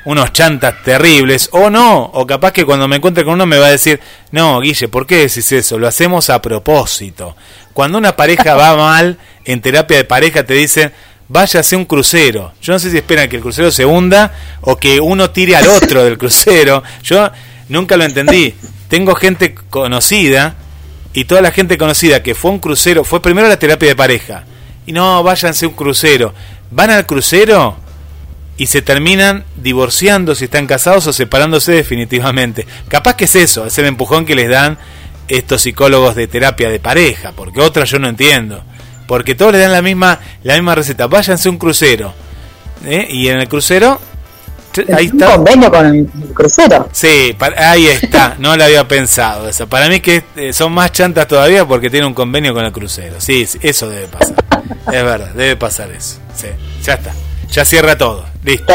[0.05, 3.67] unos chantas terribles, o no, o capaz que cuando me encuentre con uno me va
[3.67, 3.99] a decir,
[4.31, 5.77] no, Guille, ¿por qué decís eso?
[5.77, 7.35] Lo hacemos a propósito.
[7.73, 10.91] Cuando una pareja va mal, en terapia de pareja te dicen,
[11.27, 12.53] váyase un crucero.
[12.61, 15.67] Yo no sé si esperan que el crucero se hunda o que uno tire al
[15.67, 16.83] otro del crucero.
[17.03, 17.29] Yo
[17.69, 18.53] nunca lo entendí.
[18.89, 20.55] Tengo gente conocida
[21.13, 24.43] y toda la gente conocida que fue un crucero, fue primero la terapia de pareja.
[24.85, 26.33] Y no, váyanse un crucero.
[26.71, 27.77] Van al crucero
[28.57, 32.67] y se terminan divorciando si están casados o separándose definitivamente.
[32.87, 34.77] Capaz que es eso, es el empujón que les dan
[35.29, 38.63] estos psicólogos de terapia de pareja, porque otra yo no entiendo.
[39.07, 41.07] Porque todos le dan la misma, la misma receta.
[41.07, 42.13] Váyanse a un crucero.
[42.85, 43.07] ¿eh?
[43.09, 43.99] Y en el crucero
[44.93, 45.29] ahí está.
[45.29, 46.89] Un convenio con el crucero.
[46.91, 49.67] Sí, ahí está, no lo había pensado eso.
[49.67, 53.19] Para mí que eh, son más chantas todavía porque tiene un convenio con el crucero.
[53.19, 54.35] Sí, eso debe pasar.
[54.87, 56.17] es verdad, debe pasar eso.
[56.35, 56.47] Sí,
[56.83, 57.13] ya está.
[57.49, 58.25] Ya cierra todo.
[58.43, 58.73] Listo.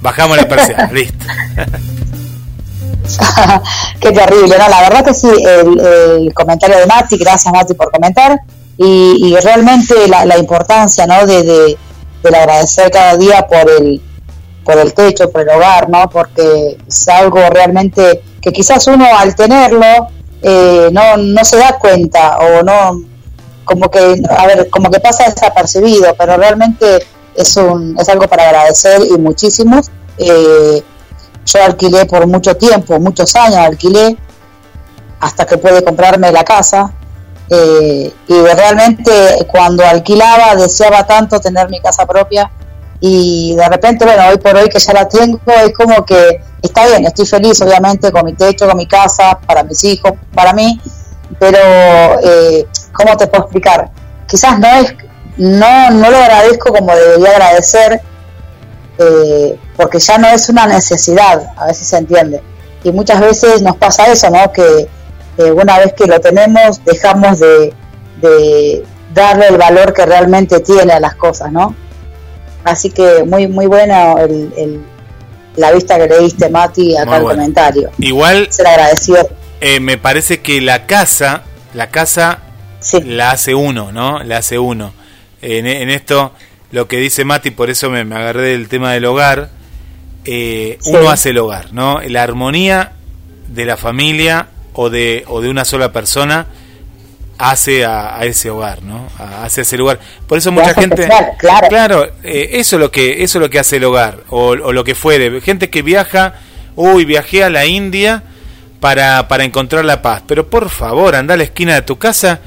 [0.00, 0.90] Bajamos la persiana.
[0.92, 1.24] Listo.
[4.00, 4.68] Qué terrible, ¿no?
[4.68, 8.40] La verdad que sí, el, comentario de Mati, gracias Mati por comentar,
[8.76, 11.26] y, realmente la, importancia, ¿no?
[11.26, 11.76] De, de,
[12.36, 14.00] agradecer cada día por el,
[14.64, 16.08] por el techo, por el hogar, ¿no?
[16.08, 20.08] Porque es algo realmente que quizás uno al tenerlo
[20.42, 23.02] eh, no, no se da cuenta o no,
[23.64, 28.44] como que, a ver, como que pasa desapercibido, pero realmente es, un, es algo para
[28.44, 29.90] agradecer y muchísimos.
[30.18, 30.82] Eh,
[31.52, 34.16] yo alquilé por mucho tiempo, muchos años alquilé,
[35.20, 36.92] hasta que pude comprarme la casa.
[37.52, 39.12] Eh, y realmente
[39.50, 42.48] cuando alquilaba deseaba tanto tener mi casa propia
[43.00, 46.86] y de repente, bueno, hoy por hoy que ya la tengo, es como que está
[46.86, 50.80] bien, estoy feliz obviamente con mi techo, con mi casa, para mis hijos, para mí,
[51.38, 51.58] pero
[52.22, 53.90] eh, ¿cómo te puedo explicar?
[54.28, 54.94] Quizás no es
[55.38, 58.02] no, no lo agradezco como debería agradecer,
[58.98, 62.42] eh, porque ya no es una necesidad, a veces se entiende.
[62.84, 64.52] Y muchas veces nos pasa eso, ¿no?
[64.52, 64.88] Que
[65.38, 68.84] una vez que lo tenemos, dejamos de,
[69.14, 71.74] darle el valor que realmente tiene a las cosas, ¿no?
[72.64, 74.84] Así que muy, muy bueno el,
[75.56, 77.90] la vista que le diste, Mati, acá el comentario.
[77.98, 78.48] Igual.
[78.50, 79.28] Ser agradecido.
[79.62, 81.42] Eh, me parece que la casa,
[81.72, 82.40] la casa
[83.04, 84.22] la hace uno, ¿no?
[84.22, 84.92] La hace uno
[85.42, 86.32] en, esto
[86.70, 89.50] lo que dice Mati, por eso me, agarré del tema del hogar,
[90.24, 92.00] eh, uno hace el hogar, ¿no?
[92.06, 92.92] La armonía
[93.48, 96.46] de la familia o de, o de una sola persona
[97.38, 99.08] hace a, ese hogar, ¿no?
[99.18, 99.98] hace ese lugar.
[100.26, 103.58] Por eso mucha gente, claro, claro eh, eso es lo que eso es lo que
[103.58, 105.40] hace el hogar o, o, lo que fuere.
[105.40, 106.34] Gente que viaja,
[106.76, 108.22] uy, viajé a la India
[108.78, 110.22] para para encontrar la paz.
[110.26, 112.40] Pero por favor, anda a la esquina de tu casa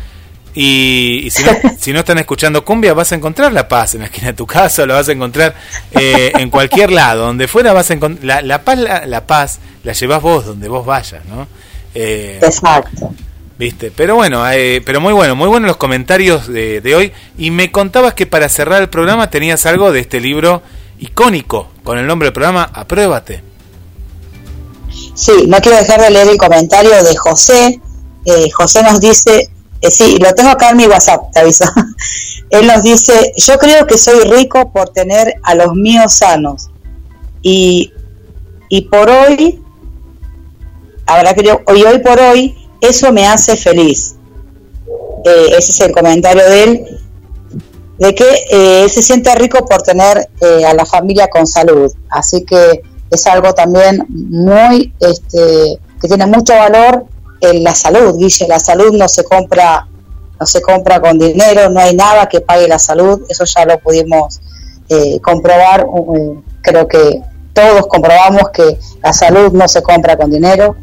[0.56, 4.08] y, si, no, si, no, están escuchando cumbia, vas a encontrar la paz en la
[4.08, 5.56] esquina de tu casa, lo vas a encontrar
[5.92, 8.44] eh, en cualquier lado, donde fuera vas a encontrar.
[8.44, 11.48] La, paz, la, paz la llevas vos donde vos vayas, ¿no?
[11.96, 13.14] Eh, Exacto.
[13.58, 13.92] ¿Viste?
[13.96, 17.12] Pero bueno, eh, pero muy bueno, muy buenos los comentarios de, de, hoy.
[17.38, 20.64] Y me contabas que para cerrar el programa tenías algo de este libro
[21.00, 23.44] icónico con el nombre del programa Apruébate.
[25.16, 27.80] Sí, no quiero dejar de leer el comentario de José.
[28.56, 29.50] José nos dice,
[29.84, 31.65] eh, sí, lo tengo acá en mi WhatsApp, te aviso.
[32.49, 36.69] Él nos dice, yo creo que soy rico por tener a los míos sanos.
[37.41, 37.91] Y,
[38.69, 39.61] y por hoy,
[41.05, 44.15] habrá que hoy, hoy por hoy, eso me hace feliz.
[45.26, 46.99] Eh, ese es el comentario de él,
[47.97, 50.30] de que eh, él se siente rico por tener
[50.65, 51.91] a la familia con salud.
[52.10, 57.05] Así que es algo también muy, este, que tiene mucho valor
[57.44, 59.88] en la salud, Guille, la salud no se compra
[60.40, 63.80] no se compra con dinero, no hay nada que pague la salud, eso ya lo
[63.80, 64.41] pudimos
[64.90, 67.22] eh, comprobar, eh, creo que
[67.53, 70.76] todos comprobamos que la salud no se compra con dinero,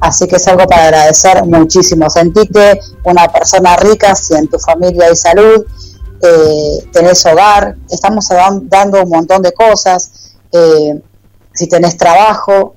[0.00, 2.08] así que es algo para agradecer muchísimo.
[2.08, 5.66] Sentite una persona rica si en tu familia hay salud,
[6.22, 8.28] eh, tenés hogar, estamos
[8.62, 10.32] dando un montón de cosas,
[11.54, 12.76] si tenés trabajo,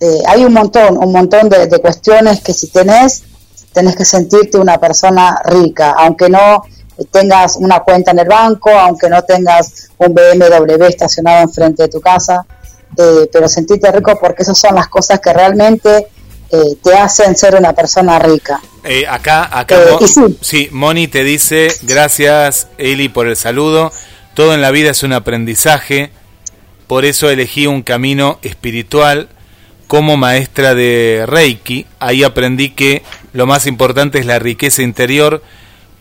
[0.00, 3.22] eh, hay un montón, un montón de, cuestiones que si tenés,
[3.74, 6.64] tenés que sentirte una persona rica, aunque no
[7.10, 12.00] tengas una cuenta en el banco, aunque no tengas un BMW estacionado enfrente de tu
[12.00, 12.46] casa,
[12.96, 16.08] eh, pero sentirte rico porque esas son las cosas que realmente
[16.50, 18.58] eh, te hacen ser una persona rica.
[19.06, 19.76] acá, acá,
[20.40, 20.68] sí.
[20.72, 23.92] Moni te dice, gracias Eli por el saludo,
[24.32, 26.10] todo en la vida es un aprendizaje,
[26.86, 29.28] por eso elegí un camino espiritual
[29.90, 31.84] como maestra de Reiki.
[31.98, 33.02] Ahí aprendí que
[33.32, 35.42] lo más importante es la riqueza interior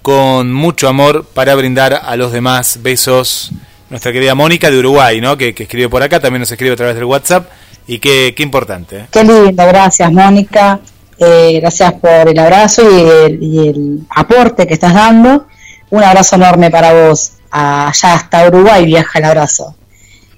[0.04, 2.84] con mucho amor para brindar a los demás.
[2.84, 3.52] Besos.
[3.90, 5.36] Nuestra querida Mónica de Uruguay, ¿no?
[5.40, 7.50] Que, escribe por acá, también nos escribe a través del WhatsApp.
[7.88, 8.96] Y qué, importante.
[8.96, 9.06] ¿eh?
[9.10, 10.80] Qué lindo, gracias Mónica.
[11.18, 15.48] Eh, gracias por el abrazo y el, aporte que estás dando.
[15.90, 17.32] Un abrazo enorme para vos.
[17.50, 19.74] Allá hasta Uruguay viaja el abrazo.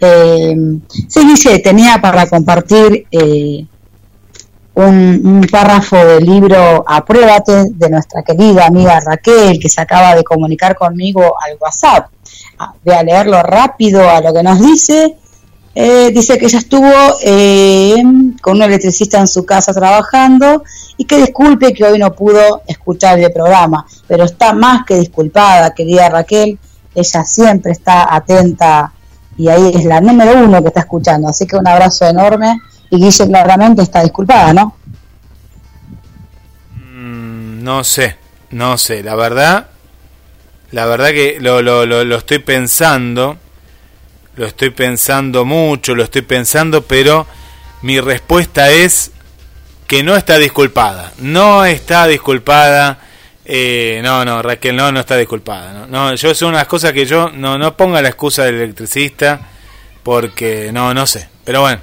[0.03, 0.56] Eh,
[1.07, 3.65] sí, dice, tenía para compartir eh,
[4.73, 10.76] un, párrafo del libro Apruébate de nuestra querida amiga Raquel, que se acaba de comunicar
[10.76, 12.10] conmigo al WhatsApp.
[12.57, 15.18] Ah, voy a leerlo rápido a lo que nos dice.
[15.73, 16.91] Eh, dice que ella estuvo
[17.23, 18.03] eh,
[18.41, 20.64] con un electricista en su casa trabajando
[20.98, 25.73] y que disculpe que hoy no pudo escuchar el programa, pero está más que disculpada,
[25.73, 26.60] querida Raquel.
[26.94, 28.91] Ella siempre está atenta
[29.41, 31.27] y ahí es la número uno que está escuchando.
[31.27, 32.61] Así que un abrazo enorme
[32.91, 34.76] y Guille claramente está disculpada, ¿no?
[36.76, 38.18] Mm, no sé,
[38.51, 39.65] no sé, la verdad,
[40.69, 43.38] la verdad que lo, lo, lo, lo estoy pensando,
[44.35, 47.26] lo estoy pensando mucho, lo estoy pensando, pero
[47.81, 49.09] mi respuesta es
[49.88, 52.99] que no está disculpada, no está disculpada.
[53.53, 55.73] Eh, no, no, Raquel, no, no está disculpada.
[55.73, 59.41] No, no, yo son unas cosas que yo no, no ponga la excusa del electricista
[60.03, 61.28] porque no, no sé.
[61.44, 61.82] Pero bueno,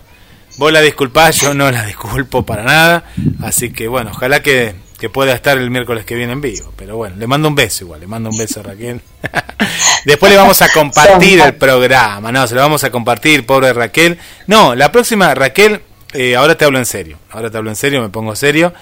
[0.59, 3.05] Vos la disculpás, yo no la disculpo para nada.
[3.43, 4.75] Así que bueno, ojalá que,
[5.13, 6.73] pueda estar el miércoles que viene en vivo.
[6.77, 9.01] Pero bueno, le mando un beso igual, le mando un beso a Raquel.
[10.05, 14.19] Después le vamos a compartir el programa, no, se lo vamos a compartir, pobre Raquel.
[14.49, 15.81] No, la próxima, Raquel,
[16.13, 18.73] eh, ahora te hablo en serio, ahora te hablo en serio, me pongo serio.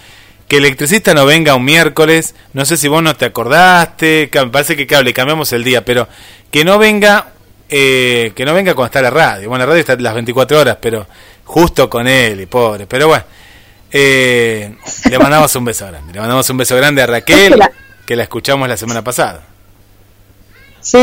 [0.49, 5.03] Que electricista no venga un miércoles, no sé si vos no te acordaste, parece que
[5.03, 6.09] le cambiamos el día, pero
[6.53, 7.33] que no venga,
[7.69, 9.49] eh, que no venga cuando está la radio.
[9.49, 11.07] Bueno, la radio está las 24 horas, pero
[11.45, 12.87] justo con él, y pobre.
[12.87, 13.25] Pero bueno,
[13.91, 14.77] eh,
[15.11, 16.13] le mandamos un beso grande.
[16.13, 17.59] Le mandamos un beso grande a Raquel,
[18.05, 19.43] que la escuchamos la semana pasada.
[20.81, 20.99] Sí,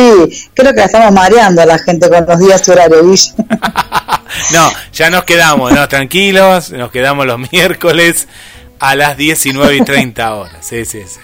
[0.54, 3.34] creo que la estamos mareando a la gente con los días horarios.
[4.54, 8.30] no, ya nos quedamos, no, tranquilos, nos quedamos los miércoles
[8.80, 10.58] a las 19 y 30 horas.
[10.62, 11.20] Sí, sí, sí.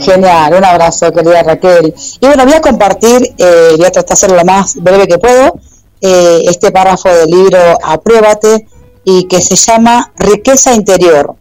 [0.00, 1.94] Genial, un abrazo, querida Raquel.
[2.20, 5.18] Y bueno, voy a compartir, eh, voy a tratar de hacerlo lo más breve que
[5.18, 5.60] puedo,
[6.00, 8.66] eh, este párrafo del libro Apruébate
[9.04, 11.36] y que se llama Riqueza Interior.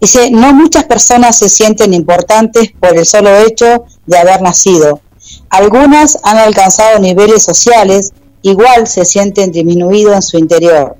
[0.00, 5.00] Dice, no muchas personas se sienten importantes por el solo hecho de haber nacido.
[5.48, 8.12] Algunas han alcanzado niveles sociales,
[8.42, 10.96] igual se sienten disminuidos en su interior.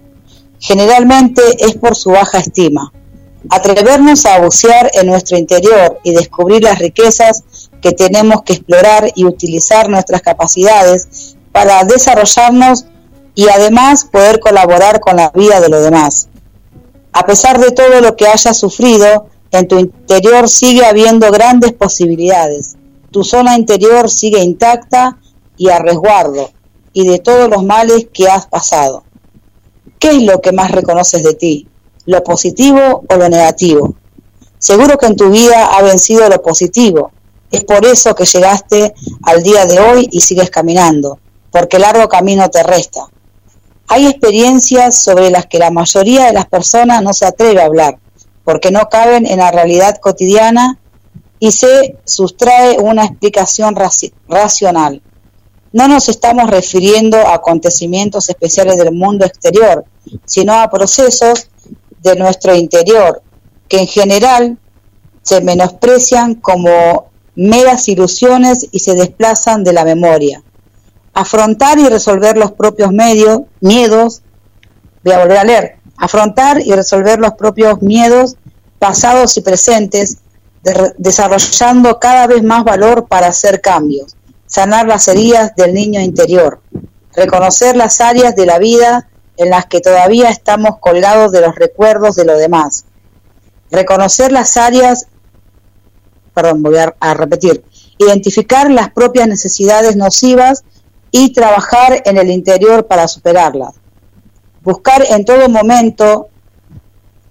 [0.62, 2.92] Generalmente es por su baja estima.
[3.50, 7.42] Atrevernos a bucear en nuestro interior y descubrir las riquezas
[7.80, 12.84] que tenemos que explorar y utilizar nuestras capacidades para desarrollarnos
[13.34, 16.28] y además poder colaborar con la vida de los demás.
[17.12, 22.76] A pesar de todo lo que hayas sufrido, en tu interior sigue habiendo grandes posibilidades.
[23.10, 25.18] Tu zona interior sigue intacta
[25.56, 26.52] y a resguardo
[26.92, 29.02] y de todos los males que has pasado.
[30.02, 31.68] ¿Qué es lo que más reconoces de ti?
[32.06, 33.94] ¿Lo positivo o lo negativo?
[34.58, 37.12] Seguro que en tu vida ha vencido lo positivo.
[37.52, 41.20] Es por eso que llegaste al día de hoy y sigues caminando
[41.52, 43.06] porque largo camino te resta.
[43.86, 48.00] Hay experiencias sobre las que la mayoría de las personas no se atreve a hablar,
[48.42, 50.80] porque no caben en la realidad cotidiana
[51.38, 53.76] y se sustrae una explicación
[54.26, 55.00] racional.
[55.72, 59.84] No nos estamos refiriendo a acontecimientos especiales del mundo exterior,
[60.24, 61.48] sino a procesos
[62.02, 63.22] de nuestro interior,
[63.68, 64.58] que en general
[65.22, 70.42] se menosprecian como meras ilusiones y se desplazan de la memoria.
[71.14, 74.22] Afrontar y resolver los propios miedos,
[75.04, 78.36] voy a volver a leer, afrontar y resolver los propios miedos
[78.78, 80.18] pasados y presentes,
[80.98, 84.16] desarrollando cada vez más valor para hacer cambios,
[84.52, 86.60] sanar las heridas del niño interior,
[87.14, 89.08] reconocer las áreas de la vida
[89.38, 92.84] en las que todavía estamos colgados de los recuerdos de los demás,
[93.70, 95.06] reconocer las áreas,
[96.34, 97.64] perdón, voy a repetir,
[97.96, 100.64] identificar las propias necesidades nocivas
[101.10, 103.76] y trabajar en el interior para superarlas.
[104.60, 106.28] Buscar en todo momento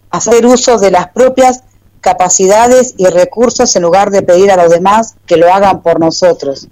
[0.10, 1.66] hacer uso de las propias
[2.02, 6.68] capacidades y recursos en lugar de pedir a los demás que lo hagan por nosotros.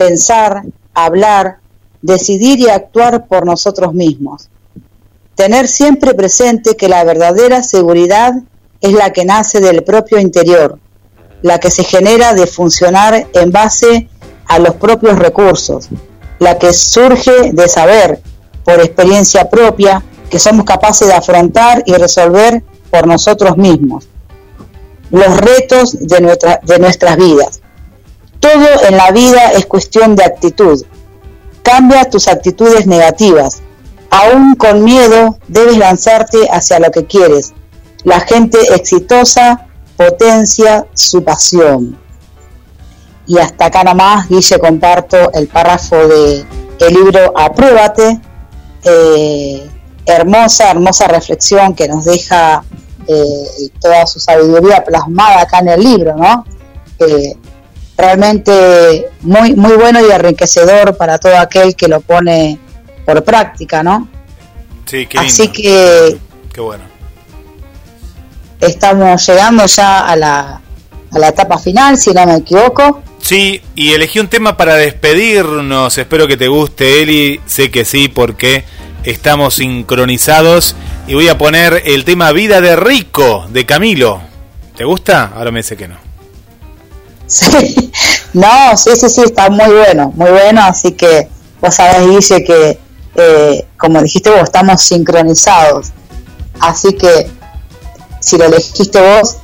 [0.00, 0.62] Pensar,
[0.94, 1.58] hablar,
[2.00, 4.48] decidir y actuar por nosotros mismos.
[5.34, 8.32] Tener siempre presente que la verdadera seguridad
[8.80, 10.78] es la que nace del propio interior,
[11.42, 14.08] la que se genera de funcionar en base
[14.46, 15.90] a los propios recursos,
[16.38, 18.22] la que surge de saber
[18.64, 24.08] por experiencia propia que somos capaces de afrontar y resolver por nosotros mismos
[25.10, 27.60] los retos de, de nuestras vidas.
[28.40, 30.84] Todo en la vida es cuestión de actitud.
[31.62, 33.60] Cambia tus actitudes negativas.
[34.10, 37.52] Aún con miedo debes lanzarte hacia lo que quieres.
[38.02, 41.98] La gente exitosa potencia su pasión.
[43.26, 46.44] Y hasta acá nomás, Guille, comparto el párrafo de
[46.80, 48.20] el libro Apruébate.
[48.82, 49.70] Eh,
[50.06, 52.64] hermosa, hermosa reflexión que nos deja
[53.06, 56.44] eh, toda su sabiduría plasmada acá en el libro, ¿no?
[58.00, 62.58] Realmente muy, muy bueno y enriquecedor para todo aquel que lo pone
[63.04, 64.08] por práctica, ¿no?
[64.86, 66.18] Sí, qué Así que...
[66.52, 66.84] Qué bueno.
[68.60, 70.60] Estamos llegando ya a la,
[71.10, 73.02] a la etapa final, si no me equivoco.
[73.22, 75.96] Sí, y elegí un tema para despedirnos.
[75.96, 77.40] Espero que te guste, Eli.
[77.46, 78.64] Sé que sí, porque
[79.04, 80.74] estamos sincronizados.
[81.06, 84.20] Y voy a poner el tema Vida de Rico de Camilo.
[84.76, 85.32] ¿Te gusta?
[85.34, 86.09] Ahora me dice que no.
[87.30, 87.92] Sí,
[88.32, 90.62] no, sí, sí, sí, está muy bueno, muy bueno.
[90.62, 91.28] Así que
[91.60, 92.78] vos sabés, dice que,
[93.14, 95.92] eh, como dijiste vos, estamos sincronizados.
[96.58, 97.30] Así que
[98.20, 99.36] si lo elegiste vos,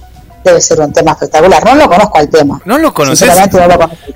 [0.46, 1.64] debe ser un tema espectacular.
[1.64, 2.60] No lo conozco al tema.
[2.64, 3.28] ¿No lo conoces?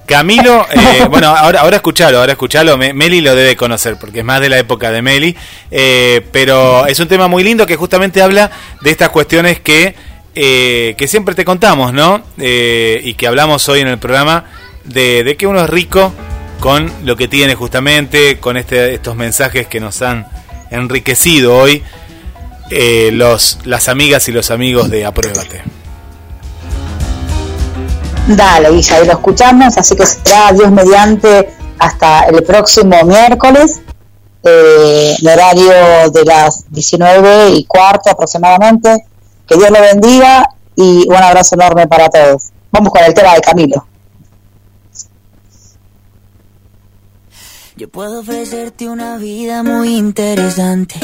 [0.06, 2.76] Camilo, eh, bueno, ahora, ahora escuchalo, ahora escuchalo.
[2.76, 5.36] Meli lo debe conocer porque es más de la época de Meli.
[5.70, 9.94] Eh, pero es un tema muy lindo que justamente habla de estas cuestiones que,
[10.34, 12.22] eh, que siempre te contamos, ¿no?
[12.36, 14.44] y que hablamos hoy en el programa
[14.84, 16.12] de, que uno es rico
[16.60, 20.26] con lo que tiene justamente, con este, estos mensajes que nos han
[20.70, 21.82] enriquecido hoy.
[23.12, 25.62] los, las amigas y los amigos de Apruébate.
[28.26, 33.80] Dale, y ahí lo escuchamos, así que será Dios mediante hasta el próximo miércoles,
[34.44, 39.04] eh, el horario de las 19 y cuarto aproximadamente.
[39.50, 42.50] Que Dios lo bendiga y un abrazo enorme para todos.
[42.70, 43.84] Vamos con el tema de Camilo.
[47.76, 51.00] Yo puedo ofrecerte una vida muy interesante,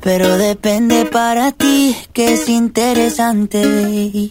[0.00, 4.30] pero depende para ti que es interesante.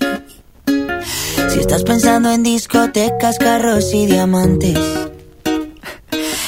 [1.52, 4.80] Si estás pensando en discotecas, carros y diamantes,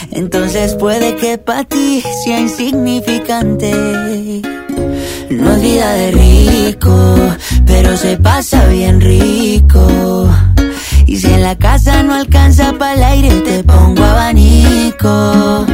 [0.10, 4.64] entonces puede que para ti sea insignificante.
[5.38, 7.16] No es vida de rico,
[7.66, 10.30] pero se pasa bien rico.
[11.06, 15.66] Y si en la casa no alcanza para el aire, te pongo abanico.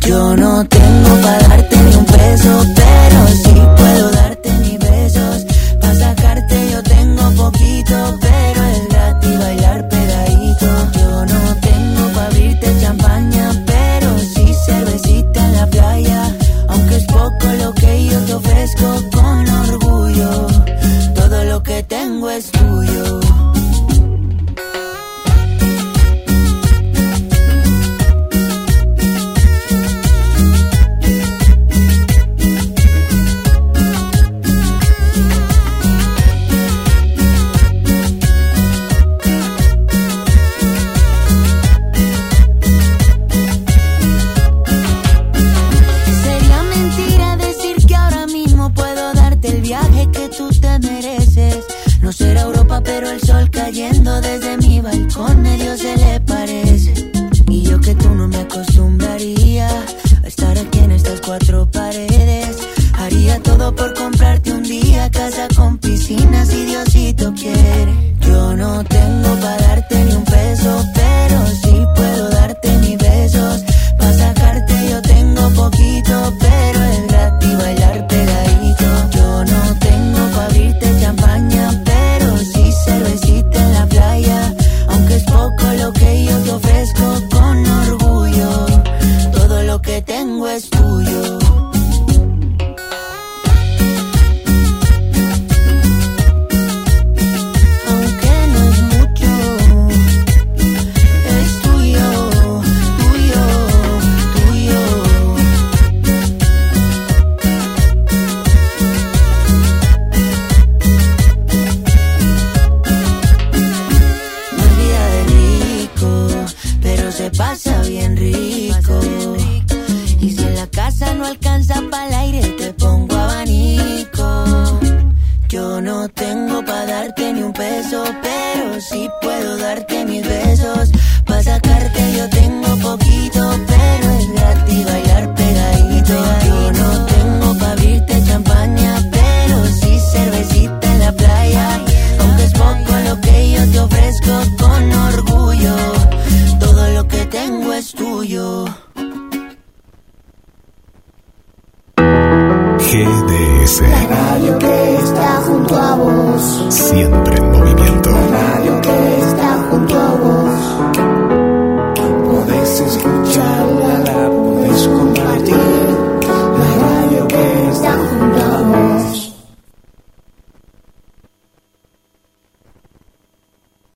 [0.00, 4.78] Yo no tengo para darte ni un peso, pero sí puedo darte mis